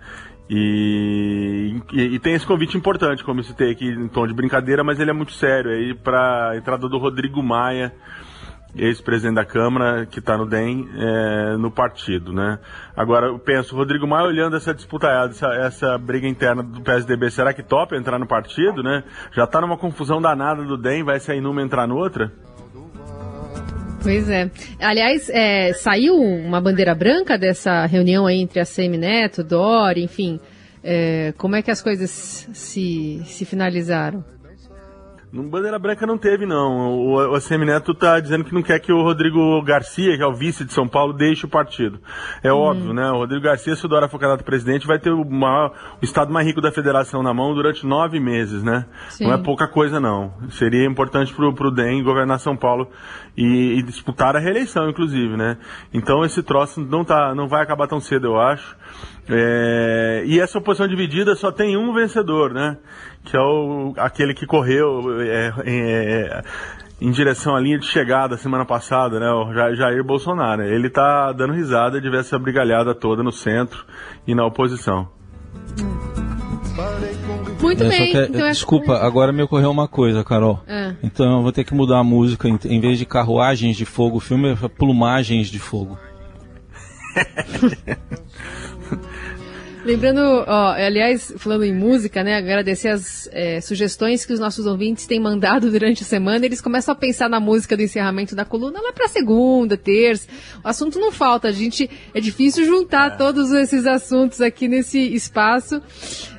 E, 0.49 1.81
e, 1.91 2.01
e, 2.15 2.19
tem 2.19 2.33
esse 2.33 2.45
convite 2.45 2.77
importante, 2.77 3.23
como 3.23 3.39
eu 3.39 3.43
citei 3.43 3.71
aqui 3.71 3.87
em 3.87 4.07
tom 4.07 4.27
de 4.27 4.33
brincadeira, 4.33 4.83
mas 4.83 4.99
ele 4.99 5.09
é 5.09 5.13
muito 5.13 5.31
sério. 5.31 5.71
É 5.71 5.75
aí 5.75 5.93
para 5.93 6.49
a 6.49 6.57
entrada 6.57 6.87
do 6.89 6.97
Rodrigo 6.97 7.41
Maia, 7.41 7.93
ex-presidente 8.75 9.35
da 9.35 9.45
Câmara, 9.45 10.05
que 10.05 10.19
está 10.19 10.37
no 10.37 10.45
DEM, 10.45 10.87
é, 10.95 11.57
no 11.57 11.71
partido, 11.71 12.33
né? 12.33 12.59
Agora, 12.95 13.27
eu 13.27 13.39
penso, 13.39 13.75
Rodrigo 13.75 14.05
Maia 14.05 14.27
olhando 14.27 14.55
essa 14.57 14.73
disputa, 14.73 15.07
essa, 15.07 15.47
essa 15.55 15.97
briga 15.97 16.27
interna 16.27 16.61
do 16.61 16.81
PSDB, 16.81 17.31
será 17.31 17.53
que 17.53 17.63
topa 17.63 17.95
entrar 17.95 18.19
no 18.19 18.27
partido, 18.27 18.83
né? 18.83 19.03
Já 19.31 19.45
está 19.45 19.61
numa 19.61 19.77
confusão 19.77 20.21
danada 20.21 20.63
do 20.63 20.77
DEM, 20.77 21.03
vai 21.03 21.19
sair 21.19 21.39
numa 21.39 21.61
entrar 21.61 21.87
noutra? 21.87 22.31
Pois 24.03 24.29
é. 24.29 24.51
Aliás, 24.81 25.29
é, 25.29 25.71
saiu 25.71 26.17
uma 26.17 26.59
bandeira 26.59 26.93
branca 26.93 27.37
dessa 27.37 27.85
reunião 27.85 28.25
aí 28.27 28.41
entre 28.41 28.59
a 28.59 28.65
Semineto, 28.65 29.41
Dori, 29.41 30.03
enfim. 30.03 30.41
É, 30.83 31.33
como 31.37 31.55
é 31.55 31.61
que 31.61 31.71
as 31.71 31.81
coisas 31.81 32.11
se, 32.51 33.21
se 33.25 33.45
finalizaram? 33.45 34.25
Bandeira 35.41 35.79
branca 35.79 36.05
não 36.05 36.15
teve, 36.15 36.45
não. 36.45 36.91
O, 36.91 37.31
o 37.31 37.35
ACM 37.35 37.65
Neto 37.65 37.93
está 37.93 38.19
dizendo 38.19 38.43
que 38.43 38.53
não 38.53 38.61
quer 38.61 38.79
que 38.79 38.93
o 38.93 39.01
Rodrigo 39.01 39.59
Garcia, 39.63 40.15
que 40.15 40.21
é 40.21 40.27
o 40.27 40.33
vice 40.35 40.63
de 40.63 40.71
São 40.71 40.87
Paulo, 40.87 41.11
deixe 41.11 41.47
o 41.47 41.49
partido. 41.49 41.99
É 42.43 42.53
hum. 42.53 42.57
óbvio, 42.57 42.93
né? 42.93 43.09
O 43.09 43.17
Rodrigo 43.17 43.43
Garcia, 43.43 43.75
se 43.75 43.83
o 43.83 43.89
Dória 43.89 44.07
for 44.07 44.19
candidato 44.19 44.43
presidente, 44.43 44.85
vai 44.85 44.99
ter 44.99 45.11
o, 45.11 45.25
maior, 45.25 45.73
o 45.99 46.05
estado 46.05 46.31
mais 46.31 46.45
rico 46.45 46.61
da 46.61 46.71
federação 46.71 47.23
na 47.23 47.33
mão 47.33 47.55
durante 47.55 47.83
nove 47.83 48.19
meses, 48.19 48.61
né? 48.61 48.85
Sim. 49.09 49.25
Não 49.25 49.33
é 49.33 49.37
pouca 49.39 49.67
coisa, 49.67 49.99
não. 49.99 50.31
Seria 50.51 50.85
importante 50.85 51.33
pro, 51.33 51.51
pro 51.51 51.71
DEM 51.71 52.03
governar 52.03 52.39
São 52.39 52.55
Paulo 52.55 52.87
e, 53.35 53.79
e, 53.79 53.81
disputar 53.81 54.35
a 54.35 54.39
reeleição, 54.39 54.87
inclusive, 54.87 55.35
né? 55.35 55.57
Então 55.91 56.23
esse 56.23 56.43
troço 56.43 56.79
não, 56.79 57.03
tá, 57.03 57.33
não 57.33 57.47
vai 57.47 57.63
acabar 57.63 57.87
tão 57.87 57.99
cedo, 57.99 58.27
eu 58.27 58.39
acho. 58.39 58.77
É, 59.29 60.23
e 60.25 60.39
essa 60.39 60.57
oposição 60.57 60.87
dividida 60.87 61.35
só 61.35 61.51
tem 61.51 61.77
um 61.77 61.93
vencedor, 61.93 62.53
né? 62.53 62.77
Que 63.23 63.37
é 63.37 63.39
o, 63.39 63.93
aquele 63.97 64.33
que 64.33 64.45
correu 64.45 65.21
é, 65.21 65.53
é, 65.65 66.43
em 66.99 67.11
direção 67.11 67.55
à 67.55 67.59
linha 67.59 67.79
de 67.79 67.85
chegada 67.85 68.37
semana 68.37 68.65
passada, 68.65 69.19
né? 69.19 69.31
O 69.31 69.53
Jair 69.75 70.03
Bolsonaro. 70.03 70.63
Ele 70.63 70.89
tá 70.89 71.31
dando 71.31 71.53
risada 71.53 72.01
de 72.01 72.09
ver 72.09 72.19
essa 72.19 72.37
brigalhada 72.37 72.93
toda 72.93 73.23
no 73.23 73.31
centro 73.31 73.85
e 74.27 74.35
na 74.35 74.45
oposição. 74.45 75.07
Muito 77.61 77.83
é, 77.83 77.89
bem. 77.89 78.11
Que, 78.11 78.17
então 78.23 78.49
desculpa, 78.49 78.93
é... 78.93 79.05
agora 79.05 79.31
me 79.31 79.41
ocorreu 79.41 79.71
uma 79.71 79.87
coisa, 79.87 80.23
Carol. 80.23 80.59
É. 80.67 80.95
Então 81.01 81.37
eu 81.37 81.41
vou 81.41 81.51
ter 81.51 81.63
que 81.63 81.73
mudar 81.73 81.99
a 81.99 82.03
música. 82.03 82.49
Em, 82.49 82.59
em 82.65 82.79
vez 82.81 82.97
de 82.97 83.05
carruagens 83.05 83.77
de 83.77 83.85
fogo, 83.85 84.17
o 84.17 84.19
filme 84.19 84.51
é 84.51 84.67
plumagens 84.67 85.47
de 85.47 85.59
fogo. 85.59 85.97
Lembrando, 89.85 90.21
ó, 90.47 90.71
aliás, 90.71 91.33
falando 91.37 91.65
em 91.65 91.73
música, 91.73 92.23
né, 92.23 92.37
agradecer 92.37 92.87
as 92.87 93.27
é, 93.33 93.59
sugestões 93.59 94.25
que 94.25 94.31
os 94.31 94.39
nossos 94.39 94.65
ouvintes 94.65 95.05
têm 95.05 95.19
mandado 95.19 95.69
durante 95.71 96.03
a 96.03 96.05
semana. 96.05 96.45
Eles 96.45 96.61
começam 96.61 96.93
a 96.93 96.95
pensar 96.95 97.29
na 97.29 97.39
música 97.39 97.75
do 97.75 97.83
encerramento 97.83 98.33
da 98.33 98.45
coluna 98.45 98.79
lá 98.81 98.93
para 98.93 99.09
segunda, 99.09 99.75
terça. 99.75 100.27
O 100.63 100.67
assunto 100.69 100.99
não 100.99 101.11
falta, 101.11 101.49
a 101.49 101.51
gente 101.51 101.89
é 102.13 102.21
difícil 102.21 102.65
juntar 102.65 103.11
é. 103.11 103.15
todos 103.17 103.51
esses 103.51 103.85
assuntos 103.85 104.39
aqui 104.39 104.69
nesse 104.69 104.99
espaço. 104.99 105.81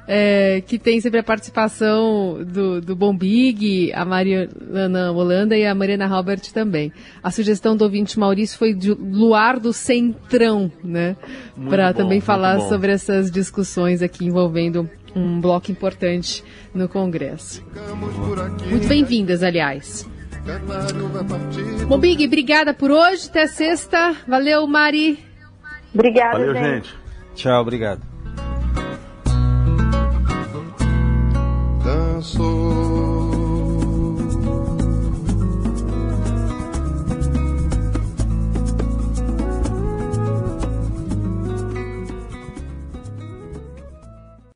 É, 0.07 0.63
que 0.67 0.79
tem 0.79 1.01
sempre 1.01 1.21
a 1.21 1.23
participação 1.23 2.45
do, 2.45 2.81
do 2.81 2.95
Bombig, 2.95 3.93
a 3.93 4.05
Mariana 4.05 5.13
Holanda 5.13 5.57
e 5.57 5.67
a 5.67 5.75
Mariana 5.75 6.07
Halbert 6.07 6.53
também. 6.53 6.93
A 7.23 7.31
sugestão 7.31 7.77
do 7.77 7.85
ouvinte 7.85 8.19
Maurício 8.19 8.59
foi 8.59 8.75
de 8.75 8.93
Luar 8.93 9.59
do 9.59 9.73
Centrão, 9.73 10.71
né? 10.83 11.17
Para 11.69 11.93
também 11.93 12.21
falar 12.21 12.59
bom. 12.59 12.69
sobre 12.69 12.93
essas 12.93 13.31
discussões 13.31 14.03
aqui 14.03 14.25
envolvendo 14.27 14.89
um 15.15 15.41
bloco 15.41 15.71
importante 15.71 16.45
no 16.75 16.89
Congresso. 16.89 17.65
Muito 18.69 18.89
bem-vindas, 18.89 19.43
aliás. 19.43 20.09
Bombig, 21.89 22.27
obrigada 22.27 22.75
por 22.75 22.91
hoje. 22.91 23.29
Até 23.29 23.47
sexta. 23.47 24.15
Valeu, 24.29 24.67
Mari. 24.67 25.19
Obrigada, 25.95 26.39
Valeu, 26.39 26.55
gente. 26.55 26.89
gente. 26.89 26.95
Tchau, 27.35 27.63
obrigado. 27.63 28.14
So. 32.25 32.54